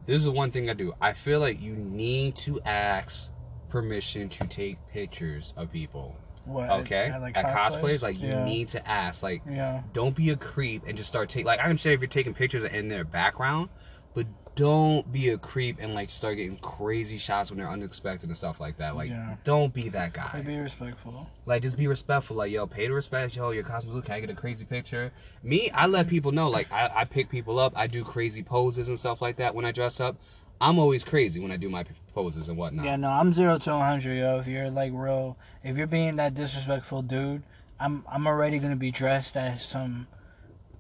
[0.07, 0.95] This is the one thing I do.
[1.01, 3.31] I feel like you need to ask
[3.69, 6.17] permission to take pictures of people.
[6.49, 6.71] What?
[6.81, 7.11] Okay.
[7.13, 9.23] At, like, At cosplays, like you need to ask.
[9.23, 9.83] Like Yeah.
[9.93, 12.65] don't be a creep and just start taking like I understand if you're taking pictures
[12.65, 13.69] in their background,
[14.15, 18.37] but don't be a creep and like start getting crazy shots when they're unexpected and
[18.37, 18.97] stuff like that.
[18.97, 19.37] Like Yeah.
[19.45, 20.41] don't be that Like, guy.
[20.43, 21.29] be respectful.
[21.47, 22.37] Like just be respectful.
[22.37, 23.37] Like yo, pay the respect.
[23.37, 24.07] Yo, your costume's look.
[24.07, 25.13] Can I get a crazy picture?
[25.45, 26.49] Me, I let people know.
[26.49, 27.73] Like I, I pick people up.
[27.77, 30.17] I do crazy poses and stuff like that when I dress up.
[30.61, 31.85] I'm always crazy when I do my
[32.15, 32.85] poses and whatnot.
[32.85, 34.39] Yeah, no, I'm zero to 100, yo.
[34.41, 37.43] If you're like real, if you're being that disrespectful dude,
[37.79, 40.09] I'm I'm already gonna be dressed as some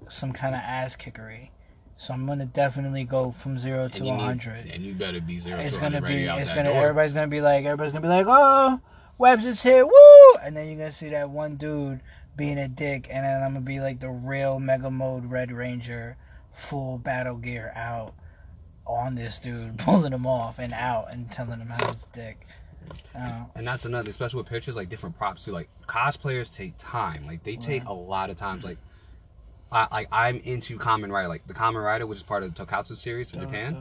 [0.09, 1.51] some kind of ass kickery.
[1.97, 4.66] So I'm gonna definitely go from zero to you need- 100.
[4.66, 6.83] and you better be zero It's to gonna be, out it's gonna, door.
[6.83, 8.81] everybody's gonna be like, everybody's gonna be like, oh,
[9.18, 10.35] Webbs is here, woo!
[10.45, 12.01] And then you're gonna see that one dude
[12.37, 16.16] being a dick, and then I'm gonna be like the real Mega Mode Red Ranger,
[16.53, 18.14] full battle gear out
[18.89, 22.47] on this dude, pulling him off and out and telling him how he's a dick.
[23.14, 25.53] Uh, And that's another, especially with pictures, like different props too.
[25.53, 27.26] Like cosplayers take time.
[27.26, 28.64] Like they take a lot of times.
[28.64, 28.78] Like,
[29.70, 31.28] I, like I'm into Kamen Rider.
[31.28, 33.76] Like the Kamen Rider, which is part of the Tokatsu series from that Japan.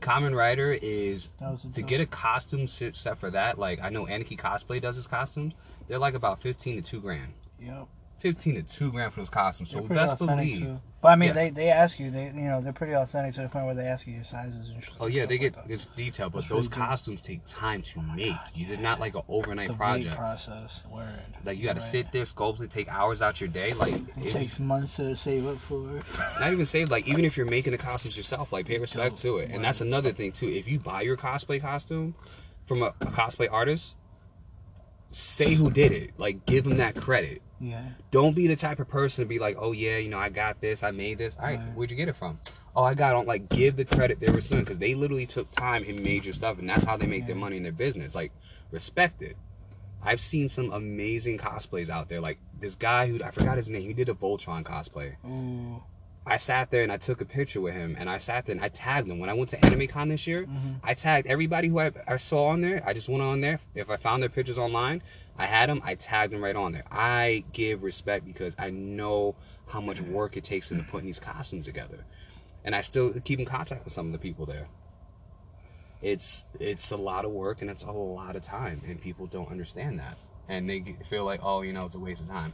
[0.00, 1.28] Kamen Rider is
[1.74, 3.58] to get a costume set set for that.
[3.58, 5.52] Like I know Anarchy Cosplay does his costumes.
[5.88, 7.34] They're like about fifteen to two grand.
[7.60, 7.86] Yep.
[8.20, 9.70] Fifteen to two grand for those costumes.
[9.70, 10.58] So best believe.
[10.58, 10.80] too.
[11.00, 11.32] But I mean, Yeah.
[11.34, 13.86] they they ask you, they you know, they're pretty authentic to the point where they
[13.86, 14.84] ask you your sizes and.
[15.00, 15.72] Oh yeah, they get like that.
[15.72, 18.36] it's detailed, but That's those really costumes take time to oh make.
[18.54, 20.14] you did not like an overnight the project.
[20.14, 20.84] process.
[20.92, 21.08] Word.
[21.46, 21.90] Like you got to Right.
[21.90, 23.72] sit there, sculpt it, take hours out your day.
[23.72, 25.78] Like It it- takes months to save up for.
[26.40, 29.38] not even save like even if you're making the costumes yourself like pay respect to
[29.38, 32.14] it and that's another thing too if you buy your cosplay costume
[32.66, 33.96] from a, a cosplay artist
[35.10, 36.12] say who did it.
[36.18, 37.42] Like give them that credit.
[37.62, 37.82] Yeah.
[38.10, 40.62] don't be the type of person to be like oh yeah you know i got
[40.62, 41.36] this i made this.
[41.38, 41.74] All right Right.
[41.74, 42.38] where'd you get it from?
[42.74, 45.50] Oh i got it like give the credit they were doing because they literally took
[45.50, 48.14] time and made your stuff and that's how they make their money in their business.
[48.14, 48.32] Like
[48.70, 49.36] respect it.
[50.02, 52.22] I've seen some amazing cosplays out there.
[52.22, 55.16] Like this guy who i forgot his name he did a voltron cosplay.
[55.26, 55.82] Ooh.
[56.26, 58.64] I sat there and I took a picture with him, and I sat there and
[58.64, 59.18] I tagged him.
[59.18, 60.74] When I went to AnimeCon this year, mm-hmm.
[60.84, 62.82] I tagged everybody who I, I saw on there.
[62.86, 63.58] I just went on there.
[63.74, 65.02] If I found their pictures online,
[65.38, 65.80] I had them.
[65.82, 66.84] I tagged them right on there.
[66.90, 69.34] I give respect because I know
[69.66, 72.04] how much work it takes into putting these costumes together,
[72.64, 74.68] and I still keep in contact with some of the people there.
[76.02, 79.50] It's it's a lot of work and it's a lot of time, and people don't
[79.50, 80.18] understand that,
[80.48, 82.52] and they feel like, oh, you know, it's a waste of time.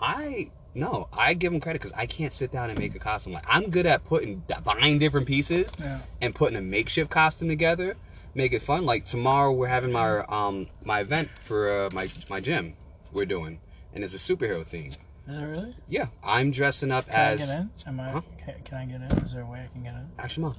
[0.00, 3.32] I no, I give them credit because I can't sit down and make a costume.
[3.32, 6.00] Like I'm good at putting buying different pieces Yeah.
[6.20, 7.96] and putting a makeshift costume together,
[8.34, 8.84] make it fun.
[8.84, 12.74] Like tomorrow we're having my um my event for uh, my my gym
[13.12, 13.60] we're doing,
[13.94, 14.90] and it's a superhero theme.
[15.26, 15.74] Is it really?
[15.88, 17.70] Yeah, I'm dressing up Can I get in?
[17.86, 18.10] Am I?
[18.10, 18.20] Huh?
[18.44, 19.18] Can, can I get in?
[19.24, 20.06] Is there a way I can get in?
[20.18, 20.56] actually, mom.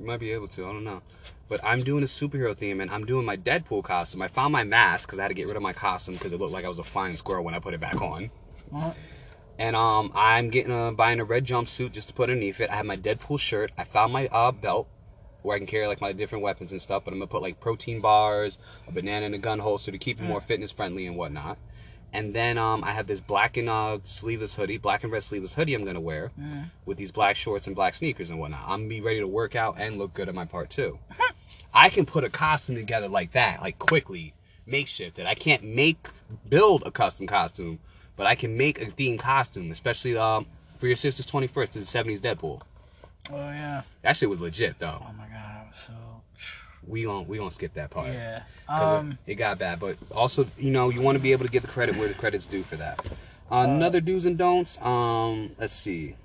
[0.00, 0.64] You might be able to.
[0.64, 1.00] I don't know,
[1.48, 4.20] but I'm doing a superhero theme, and I'm doing my Deadpool costume.
[4.22, 6.40] I found my mask because I had to get rid of my costume because it
[6.40, 8.30] looked like I was a flying squirrel when I put it back on.
[8.72, 8.96] What?
[9.58, 12.70] and um, I'm getting a buying a red jumpsuit just to put underneath it.
[12.70, 13.70] I have my Deadpool shirt.
[13.78, 14.88] I found my uh, belt
[15.42, 17.04] where I can carry like my different weapons and stuff.
[17.04, 18.58] But I'm gonna put like protein bars,
[18.88, 21.58] a banana, and a gun holster to keep it more fitness friendly and whatnot.
[22.14, 25.54] And then um, I have this black and uh, sleeveless hoodie, black and red sleeveless
[25.54, 26.32] hoodie I'm gonna wear
[26.84, 28.62] with these black shorts and black sneakers and whatnot.
[28.64, 30.98] I'm gonna be ready to work out and look good at my part too.
[31.74, 34.34] I can put a costume together like that, like quickly,
[34.66, 35.26] makeshift it.
[35.26, 36.08] I can't make
[36.48, 37.78] build a custom costume,
[38.16, 40.46] but I can make a themed costume, especially um
[40.78, 42.60] for your sister's 21st, the 70s Deadpool.
[43.30, 43.82] Oh yeah.
[44.02, 45.00] That shit was legit though.
[45.00, 45.92] Oh my god, I was so.
[46.84, 48.08] We gon' we gonna skip that part.
[48.08, 48.42] Yeah.
[48.68, 49.16] Um.
[49.24, 51.62] it, it got bad, but also you know you want to be able to get
[51.62, 53.08] the credit where the credit's due for that.
[53.52, 54.80] Another do's and don'ts.
[54.82, 56.16] Um, let's see.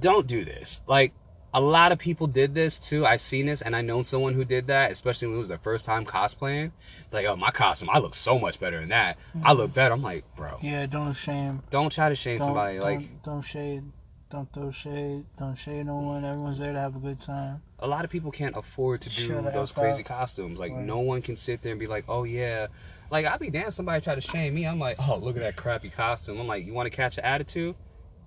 [0.00, 0.80] Don't do this.
[0.88, 1.12] Like
[1.54, 3.06] a lot of people did this too.
[3.06, 5.58] I seen this, and I know someone who did that, especially when it was their
[5.58, 6.72] first time cosplaying.
[7.12, 9.18] Like, oh, my costume, I look so much better than that.
[9.44, 9.74] I look mm-hmm.
[9.74, 9.94] better.
[9.94, 10.86] I'm like, bro, Yeah.
[10.86, 11.62] Don't shame.
[11.70, 12.78] don't try to shame Don't, somebody.
[12.78, 13.84] don't, Like don't shade.
[14.30, 15.24] Don't throw shade.
[15.38, 16.24] Don't shade no one.
[16.24, 17.62] Everyone's there to have a good time.
[17.78, 20.06] a lot of people can't afford to do Shut those crazy up.
[20.06, 20.58] costumes.
[20.58, 20.82] Like Right.
[20.84, 22.66] no one can sit there and be like, "Oh yeah."
[23.10, 24.66] Like I'd be damn somebody try to shame me.
[24.66, 27.24] I'm like, "Oh, look at that crappy costume." I'm like, "You want to catch an
[27.24, 27.76] attitude?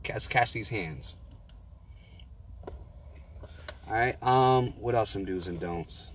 [0.04, 1.18] Catch catch these hands."
[3.88, 4.22] All right.
[4.22, 5.12] Um, what else?
[5.12, 6.08] Some do's and don'ts.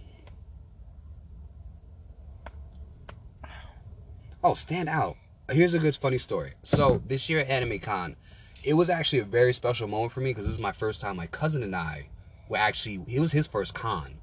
[4.45, 5.17] Oh, stand out.
[5.51, 6.55] Here's a good funny story.
[6.63, 8.17] So this year at Anime Con,
[8.65, 11.17] it was actually a very special moment for me because this is my first time.
[11.17, 12.09] My cousin and I
[12.49, 14.15] were actually it was his first con.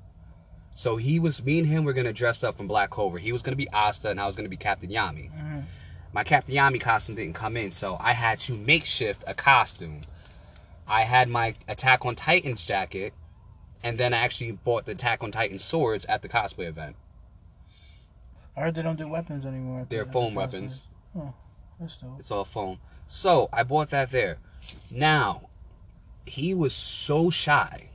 [0.72, 3.18] So he was me and him were gonna dress up from Black Clover.
[3.18, 5.66] He was gonna be Asta and I was gonna be Captain Yami.
[6.14, 10.02] My Captain Yami costume didn't come in, so I had to makeshift a costume.
[10.88, 13.14] I had my Attack on Titans jacket,
[13.84, 16.96] and then I actually bought the Attack on Titan swords at the cosplay event.
[18.58, 19.86] I heard they don't do weapons anymore.
[19.88, 20.36] They're the foam cosplays.
[20.36, 20.82] weapons.
[21.18, 21.34] Oh,
[21.80, 22.20] that's dope.
[22.20, 22.80] It's all foam.
[23.08, 24.38] So I bought that there.
[24.92, 25.50] Now,
[26.26, 27.90] he was so shy.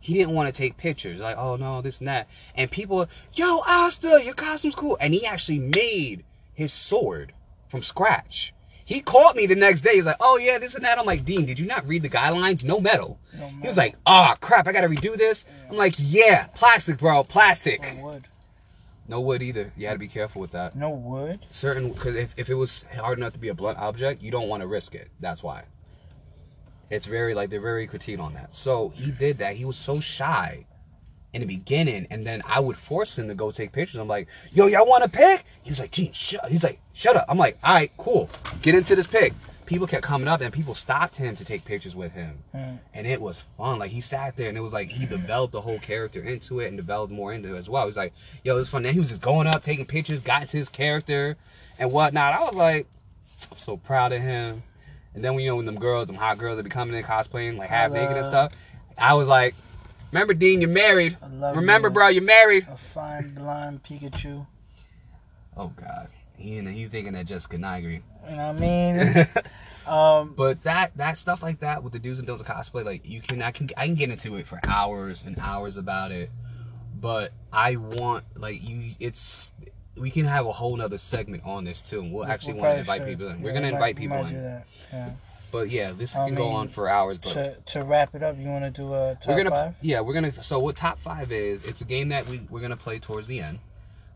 [0.00, 1.20] He didn't want to take pictures.
[1.20, 2.28] Like, oh no, this and that.
[2.56, 4.96] And people, yo, Asta, your costume's cool.
[5.00, 7.32] And he actually made his sword
[7.68, 8.54] from scratch.
[8.90, 9.94] He called me the next day.
[9.94, 10.98] He's like, oh yeah, this and that.
[10.98, 12.64] I'm like, Dean, did you not read the guidelines?
[12.64, 13.20] No metal.
[13.38, 13.84] No He was metal.
[13.84, 15.44] like, oh crap, I gotta redo this.
[15.70, 17.80] I'm like, yeah, plastic, bro, plastic.
[17.82, 18.24] No wood.
[19.06, 19.72] No wood either.
[19.76, 21.38] You had to be careful with that No wood.
[21.50, 24.48] certain because if, if it was hard enough to be a blunt object you don't
[24.48, 25.62] want to risk it that's why
[26.90, 29.94] it's very like they're very critique on that so he did that he was so
[29.96, 30.66] shy
[31.32, 34.28] in the beginning and then i would force him to go take pictures i'm like
[34.52, 35.44] yo y'all want a pic?
[35.62, 38.28] he was like gene shut he's like shut up i'm like all right cool
[38.62, 39.32] get into this pic.
[39.66, 42.74] people kept coming up and people stopped him to take pictures with him Hmm.
[42.94, 43.78] and it was fun.
[43.78, 46.66] Like he sat there and it was like he developed the whole character into it
[46.66, 47.84] and developed more into it as well.
[47.86, 48.12] He's like,
[48.42, 48.82] yo, it was fun.
[48.82, 51.36] Then he was just going up, taking pictures, got into his character
[51.78, 52.32] and whatnot.
[52.34, 52.88] I was like,
[53.52, 54.64] I'm so proud of him.
[55.14, 57.04] And then when you know when them girls, them hot girls that be coming in
[57.04, 58.52] cosplaying, like half naked and stuff,
[58.98, 59.54] I was like,
[60.12, 61.16] Remember, Dean, you're married.
[61.22, 61.94] I love Remember, you.
[61.94, 62.66] bro, you're married.
[62.68, 64.46] A fine blonde Pikachu.
[65.56, 66.08] Oh God.
[66.36, 68.00] He and he's thinking that Jessica Nigri.
[68.28, 69.28] You know what I mean?
[69.86, 73.06] um, But that that stuff like that with the do's and don'ts of cosplay, like
[73.08, 76.30] you can I can I can get into it for hours and hours about it.
[76.98, 79.52] But I want like you it's
[79.96, 82.00] we can have a whole nother segment on this too.
[82.00, 83.08] and We'll actually we want to invite should.
[83.08, 83.38] people in.
[83.38, 84.42] Yeah, We're gonna we might- invite people might do in.
[84.42, 84.66] that.
[84.92, 85.10] Yeah.
[85.50, 87.18] But yeah, this I can go on for hours.
[87.18, 89.74] But To to wrap it up, you want to do a top we're gonna five?
[89.80, 92.76] yeah we're gonna so what top five is it's a game that we we're gonna
[92.76, 93.58] play towards the end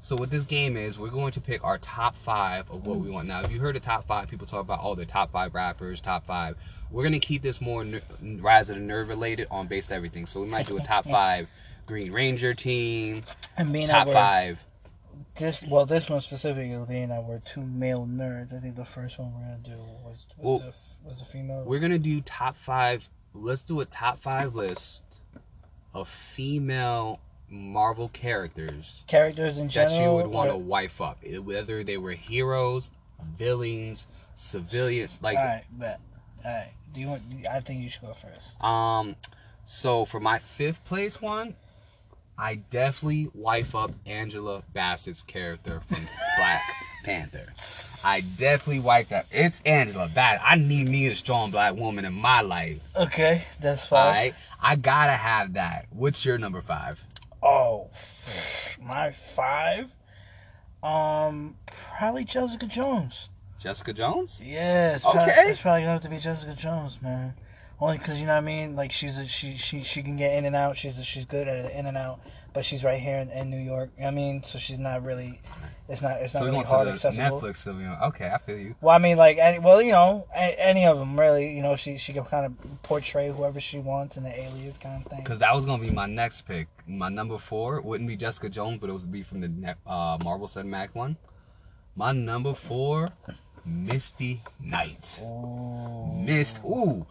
[0.00, 3.10] so what this game is we're going to pick our top five of what we
[3.10, 5.32] want now if you heard the top five people talk about oh, all the top
[5.32, 6.56] five rappers top five
[6.90, 8.02] we're gonna keep this more ner-
[8.40, 11.48] rise of the nerve related on base everything so we might do a top five
[11.86, 13.22] green ranger team
[13.56, 14.58] And being top five
[15.36, 18.54] this well, this one specifically being that we're two male nerds.
[18.56, 21.64] I think the first one we're gonna do was was, Well, the, was the female.
[21.64, 25.02] we're gonna do top five let's do a top five list
[25.92, 31.38] of female marvel characters characters in general that you would want to wife up, eh,
[31.38, 32.90] whether they were heroes,
[33.36, 35.18] villains, civilians.
[35.22, 36.00] Like, All right, bet.
[36.44, 36.70] All right.
[36.92, 37.22] Do you want?
[37.50, 38.62] I think you should go first.
[38.62, 39.16] um,
[39.64, 41.54] so for my fifth place one,
[42.36, 45.98] I definitely wife up Angela Bassett's character from
[46.36, 46.62] Black
[47.04, 47.52] Panther.
[48.04, 49.26] I definitely wife up.
[49.30, 50.42] It's Angela Bassett.
[50.44, 52.80] I need me a strong black woman in my life.
[52.96, 54.12] Okay, that's fine.
[54.14, 55.86] right, I gotta have that.
[55.90, 57.00] What's your number five?
[57.42, 57.88] Oh,
[58.82, 59.90] my five.
[60.82, 61.56] Um,
[61.96, 63.30] probably Jessica Jones.
[63.58, 64.42] Jessica Jones.
[64.44, 65.32] Yeah, it's, prob- Okay.
[65.50, 67.32] it's probably gonna have to be Jessica Jones, man.
[67.84, 68.76] Only because you know what I mean.
[68.76, 70.76] Like she's a, she she she can get in and out.
[70.78, 72.18] She's a, she's good at in and out.
[72.54, 73.90] But she's right here in, in New York.
[74.02, 75.40] I mean, so she's not really.
[75.86, 76.12] It's not.
[76.22, 77.40] It's not So we really hard accessible.
[77.42, 77.56] Netflix.
[77.56, 78.74] So, you know, okay, I feel you.
[78.80, 81.54] Well, I mean, like, any, well, you know, a, any of them really.
[81.54, 85.04] You know, she she can kind of portray whoever she wants in the alias kind
[85.04, 85.22] of thing.
[85.22, 86.68] Because that was gonna be my next pick.
[86.86, 90.16] My number four wouldn't be Jessica Jones, but it would be from the net- uh,
[90.24, 91.18] Marvel Cinematic one.
[91.96, 93.10] My number four,
[93.66, 95.20] Misty Knight.
[95.22, 96.12] Ooh.
[96.14, 96.60] Mist.
[96.64, 97.06] Ooh.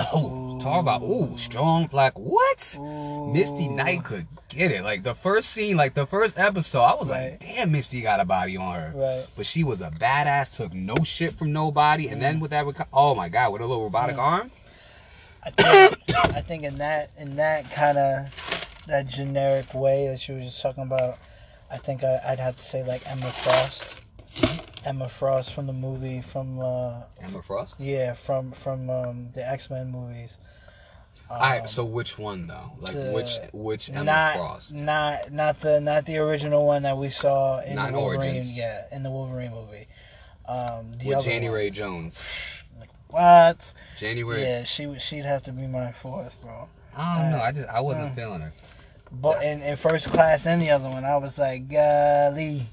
[0.00, 2.18] Oh, talk about ooh strong black.
[2.18, 2.76] What?
[2.78, 3.32] Ooh.
[3.32, 4.82] Misty Knight could get it.
[4.82, 7.32] Like the first scene, like the first episode, I was Right.
[7.32, 8.92] like, damn, Misty got a body on her.
[8.94, 9.26] Right.
[9.36, 13.14] But she was a badass, took no shit from nobody, and then with that, oh
[13.14, 14.20] my god, with a little robotic Mm.
[14.22, 14.50] arm.
[15.44, 15.98] I think,
[16.36, 20.60] I think in that in that kind of that generic way that she was just
[20.62, 21.18] talking about,
[21.70, 23.99] I think I, I'd have to say like Emma Frost.
[24.84, 27.80] Emma Frost from the movie from uh Emma Frost.
[27.80, 30.36] yeah from from um, the X Men movies.
[31.30, 32.72] Um, All right, so which one though?
[32.80, 34.74] Like the- which which Emma not Frost?
[34.74, 38.20] not not the not the original one that we saw in Not the Wolverine.
[38.36, 38.52] Origins.
[38.52, 39.86] Yeah, in the Wolverine movie.
[40.46, 41.54] Um, the with other Janie one.
[41.56, 42.62] Ray Jones.
[43.10, 43.74] What?
[43.98, 44.42] January.
[44.42, 46.68] Yeah, she would- she'd have to be my fourth, bro.
[46.96, 47.42] I don't know.
[47.42, 48.52] I just I wasn't Uh, feeling her.
[49.12, 52.66] But in, in first class and the other one, I was like, golly,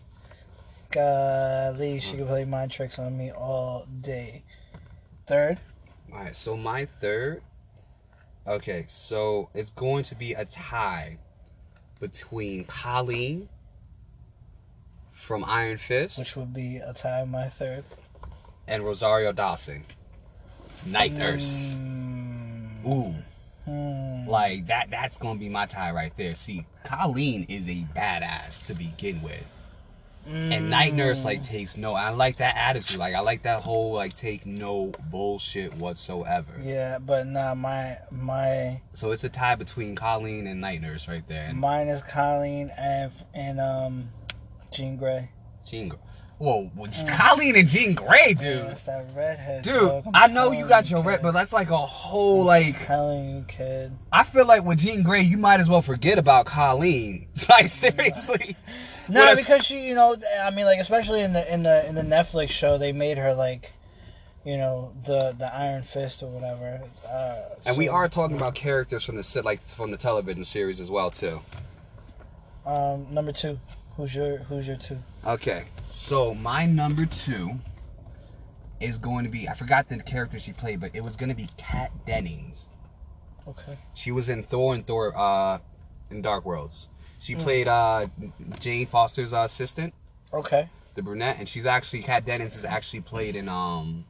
[0.91, 4.43] golly, she could play mind tricks on me all day.
[5.25, 5.59] Third,
[6.13, 7.41] All right, so my third.
[8.47, 11.17] Okay, so it's going to be a tie
[11.99, 13.49] between Colleen
[15.11, 17.83] from Iron Fist, which would be a tie my third.
[18.67, 19.83] and Rosario Dawson,
[20.88, 21.77] Night Nurse.
[21.81, 23.13] Mm, Ooh,
[23.65, 24.29] hmm.
[24.29, 24.89] like that.
[24.89, 26.31] That's gonna be my tie right there.
[26.31, 29.45] See, Colleen is a badass to begin with.
[30.28, 31.93] And Night Nurse like takes no.
[31.93, 32.97] I like that attitude.
[32.97, 36.51] Like I like that whole like take no bullshit whatsoever.
[36.61, 41.28] Yeah, but nah, my my So it's a tie between Colleen and Night Nurse right
[41.28, 41.45] there.
[41.45, 44.09] And mine is Colleen and and um
[44.71, 45.30] Jean Grey.
[45.65, 45.89] Jean.
[45.89, 45.99] Grey.
[46.39, 48.41] Whoa, well, just Colleen and Jean Grey, dude.
[48.41, 49.63] Yeah, it's that redhead.
[49.63, 50.03] Dude.
[50.13, 51.07] I'm know you got your kid.
[51.07, 52.75] red, but that's like a whole like.
[52.88, 53.91] you, kid.
[54.11, 57.28] I feel like with Jean Grey, you might as well forget about Colleen.
[57.49, 58.57] Like seriously.
[59.09, 61.95] No, if- because she, you know, I mean, like especially in the in the in
[61.95, 63.71] the Netflix show, they made her like,
[64.45, 66.81] you know, the the Iron Fist or whatever.
[67.07, 70.79] Uh, And we are talking about characters from the set, like from the television series
[70.81, 71.41] as well too.
[72.65, 73.59] Um, number two.
[73.95, 74.97] Who's your Who's your two?
[75.25, 77.59] Okay, so my number two
[78.79, 81.35] is going to be I forgot the character she played, but it was going to
[81.35, 82.67] be Kat Dennings.
[83.47, 83.77] Okay.
[83.95, 85.59] She was in Thor and Thor uh,
[86.11, 86.89] in Dark Worlds.
[87.20, 88.07] She played uh,
[88.59, 89.93] Jane Foster's uh, assistant.
[90.34, 90.70] Okay.
[90.95, 94.05] the brunette, and she's actually Kat Dennings has actually played in um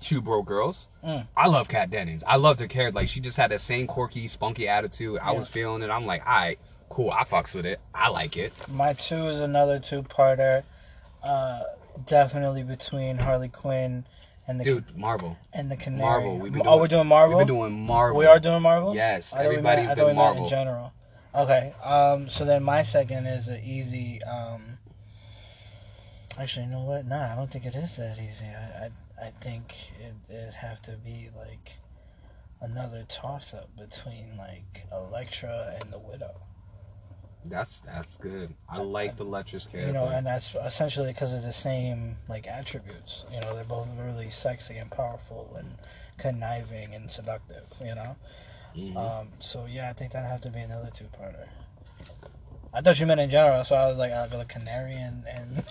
[0.00, 0.88] Two Broke Girls.
[1.04, 1.26] Mm.
[1.36, 2.22] I love Kat Dennings.
[2.26, 2.96] I loved her character.
[3.00, 5.18] Like she just had that same quirky, spunky attitude.
[5.22, 5.38] I Yeah.
[5.38, 5.88] was feeling it.
[5.90, 6.58] I'm like, all right,
[6.90, 7.10] cool.
[7.10, 7.80] I fucks with it.
[7.94, 8.52] I like it.
[8.68, 10.64] My two is another two parter.
[11.22, 11.62] Uh,
[12.06, 14.04] definitely between Harley Quinn
[14.46, 15.38] and the Dude, Marvel.
[15.54, 16.02] and the Canary.
[16.02, 16.38] Marvel.
[16.38, 17.38] We've been oh, doing- we're doing Marvel.
[17.38, 18.18] We've been doing Marvel.
[18.18, 18.94] We are doing Marvel.
[18.94, 20.44] Yes, I everybody's meant- been Marvel.
[20.44, 20.92] in general.
[21.34, 21.72] Okay.
[21.82, 22.28] Um.
[22.28, 24.22] So then my second is an easy.
[24.22, 24.78] Um.
[26.38, 27.06] Actually, you know what?
[27.06, 28.46] Nah, I don't think it is that easy.
[28.46, 28.86] I
[29.20, 31.72] I, I think it it'd have to be like
[32.60, 36.40] another toss up between like Elektra and the Widow.
[37.46, 38.54] That's that's good.
[38.68, 39.88] I like the Lecher's character.
[39.88, 43.24] You know, and that's essentially because of the same like attributes.
[43.32, 45.68] You know, they're both really sexy and powerful and
[46.16, 47.66] conniving and seductive.
[47.80, 48.16] You know.
[48.76, 48.96] Mhm.
[48.96, 51.46] Um, so yeah, I think that'd have to be another two-parter.
[52.72, 55.22] I thought you meant in general, so I was like, I'll go to Canary and,
[55.28, 55.62] and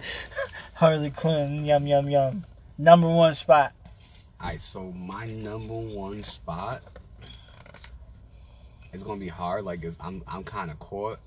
[0.74, 1.64] Harley Quinn.
[1.66, 2.44] Yum yum yum.
[2.78, 3.72] Number one spot.
[4.40, 6.82] all right, so my number one spot
[8.92, 9.64] is gonna be hard.
[9.64, 11.18] Like, I'm I'm kind of caught.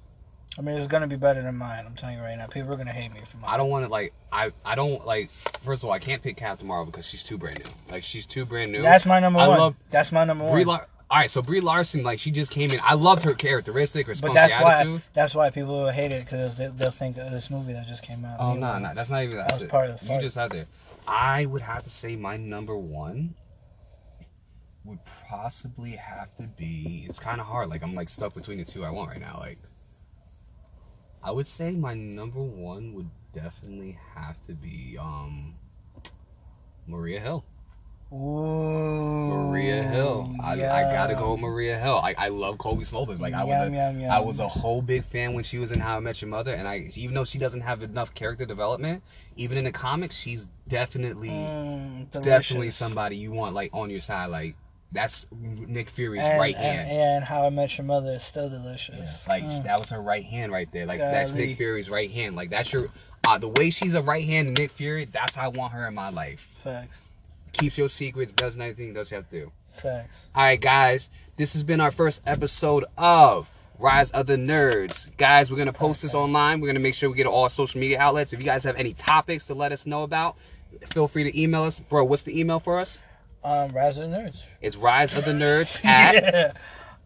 [0.57, 1.83] I mean, it's gonna be better than mine.
[1.85, 2.47] I'm telling you right now.
[2.47, 3.51] People are gonna hate me for mine.
[3.53, 5.29] I don't want to like I I don't like.
[5.61, 7.69] First of all, I can't pick Captain Marvel because she's too brand new.
[7.91, 8.81] Like she's too brand new.
[8.81, 9.59] That's my number I one.
[9.59, 10.77] love that's my number Brie one.
[10.77, 12.79] Lar- all right, so Brie Larson, like she just came in.
[12.83, 14.93] I loved her characteristic, her but that's attitude.
[14.95, 17.87] why that's why people will hate it because they, they'll think of this movie that
[17.87, 18.37] just came out.
[18.39, 19.69] Oh no, no, that's not even That that's was it.
[19.69, 20.65] part of the You just had there.
[21.07, 23.35] I would have to say my number one
[24.83, 24.99] would
[25.29, 27.05] possibly have to be.
[27.07, 27.69] It's kind of hard.
[27.69, 29.37] Like I'm like stuck between the two I want right now.
[29.39, 29.59] Like
[31.23, 35.53] I would say my number one would definitely have to be um
[36.87, 37.45] Maria Hill.
[38.13, 38.15] Ooh,
[39.27, 40.33] Maria Hill.
[40.41, 41.41] I, I gotta go with.
[41.41, 41.99] Maria Hill.
[42.03, 43.19] I, I love Cobie Smulders.
[43.19, 44.11] Like I was Yum, a yum, yum.
[44.11, 46.53] I was a whole big fan when she was in How I Met Your Mother,
[46.53, 49.03] and I even though she doesn't have enough character development,
[49.35, 54.27] even in the comics, she's definitely Mm, definitely somebody you want like on your side.
[54.27, 54.55] Like
[54.91, 56.89] that's Nick Fury's and, right and, hand.
[56.89, 59.27] And How I Met Your Mother is still delicious.
[59.27, 59.63] Like Mm.
[59.63, 60.85] that was her right hand right there.
[60.85, 62.35] Like that's Nick Fury's right hand.
[62.35, 62.87] Like that's your
[63.27, 65.05] uh, the way she's a right hand to Nick Fury.
[65.05, 66.55] That's how I want her in my life.
[66.63, 66.97] Facts.
[67.57, 69.51] Keeps your secrets, does everything, does have to do.
[69.71, 70.25] Facts.
[70.35, 73.49] All right, guys, this has been our first episode of
[73.79, 75.15] Rise of the Nerds.
[75.17, 76.59] Guys, we're going to post this online.
[76.59, 78.33] We're going to make sure we get all social media outlets.
[78.33, 80.35] If you guys have any topics to let us know about,
[80.91, 81.79] feel free to email us.
[81.79, 83.01] Bro, what's the email for us?
[83.43, 84.43] Um, Rise of the Nerds.
[84.61, 86.13] It's Rise of the Nerds at.
[86.15, 86.51] yeah.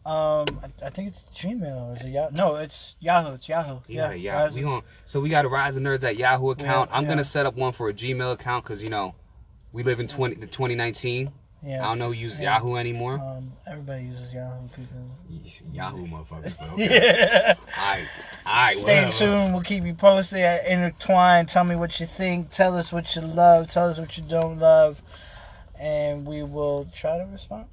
[0.05, 2.35] Um, I, I think it's Gmail or is it Yahoo?
[2.35, 3.33] No, it's Yahoo.
[3.33, 3.79] It's Yahoo.
[3.87, 4.43] Yeah, yeah.
[4.43, 6.89] Rise We going so we got a Rise of Nerds at Yahoo account.
[6.89, 7.09] Yeah, I'm yeah.
[7.09, 9.13] gonna set up one for a Gmail account because you know
[9.73, 11.31] we live in 20 2019.
[11.63, 11.81] yeah.
[11.83, 12.55] I don't know use Yeah.
[12.55, 13.15] Yahoo anymore.
[13.19, 14.67] Um, everybody uses Yahoo.
[14.69, 15.11] People.
[15.73, 16.57] Yahoo motherfuckers.
[16.59, 17.53] But okay.
[17.77, 18.07] All right,
[18.45, 18.77] all right.
[18.77, 19.11] Stay whatever.
[19.11, 19.53] tuned.
[19.53, 21.45] We'll keep you posted at Intertwine.
[21.45, 22.49] Tell me what you think.
[22.49, 23.69] Tell us what you love.
[23.69, 25.01] Tell us what you don't love.
[25.79, 27.65] And we will try to respond.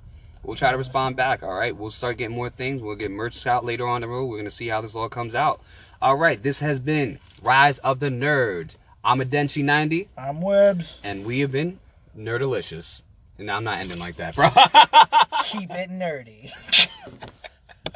[0.43, 1.43] We'll try to respond back.
[1.43, 1.75] All right.
[1.77, 2.83] We'll start getting more things.
[2.83, 4.27] We'll get merch out later on the road.
[4.27, 5.61] We're gonna see how this all comes out.
[6.01, 6.41] All right.
[6.41, 8.77] This has been Rise of the Nerds.
[9.05, 11.01] I'm a Denchi 90, I'm Webs.
[11.05, 11.79] and we have been
[12.17, 13.03] Nerdalicious.
[13.39, 14.49] And I'm not ending like that, bro.
[15.45, 16.51] Keep it nerdy.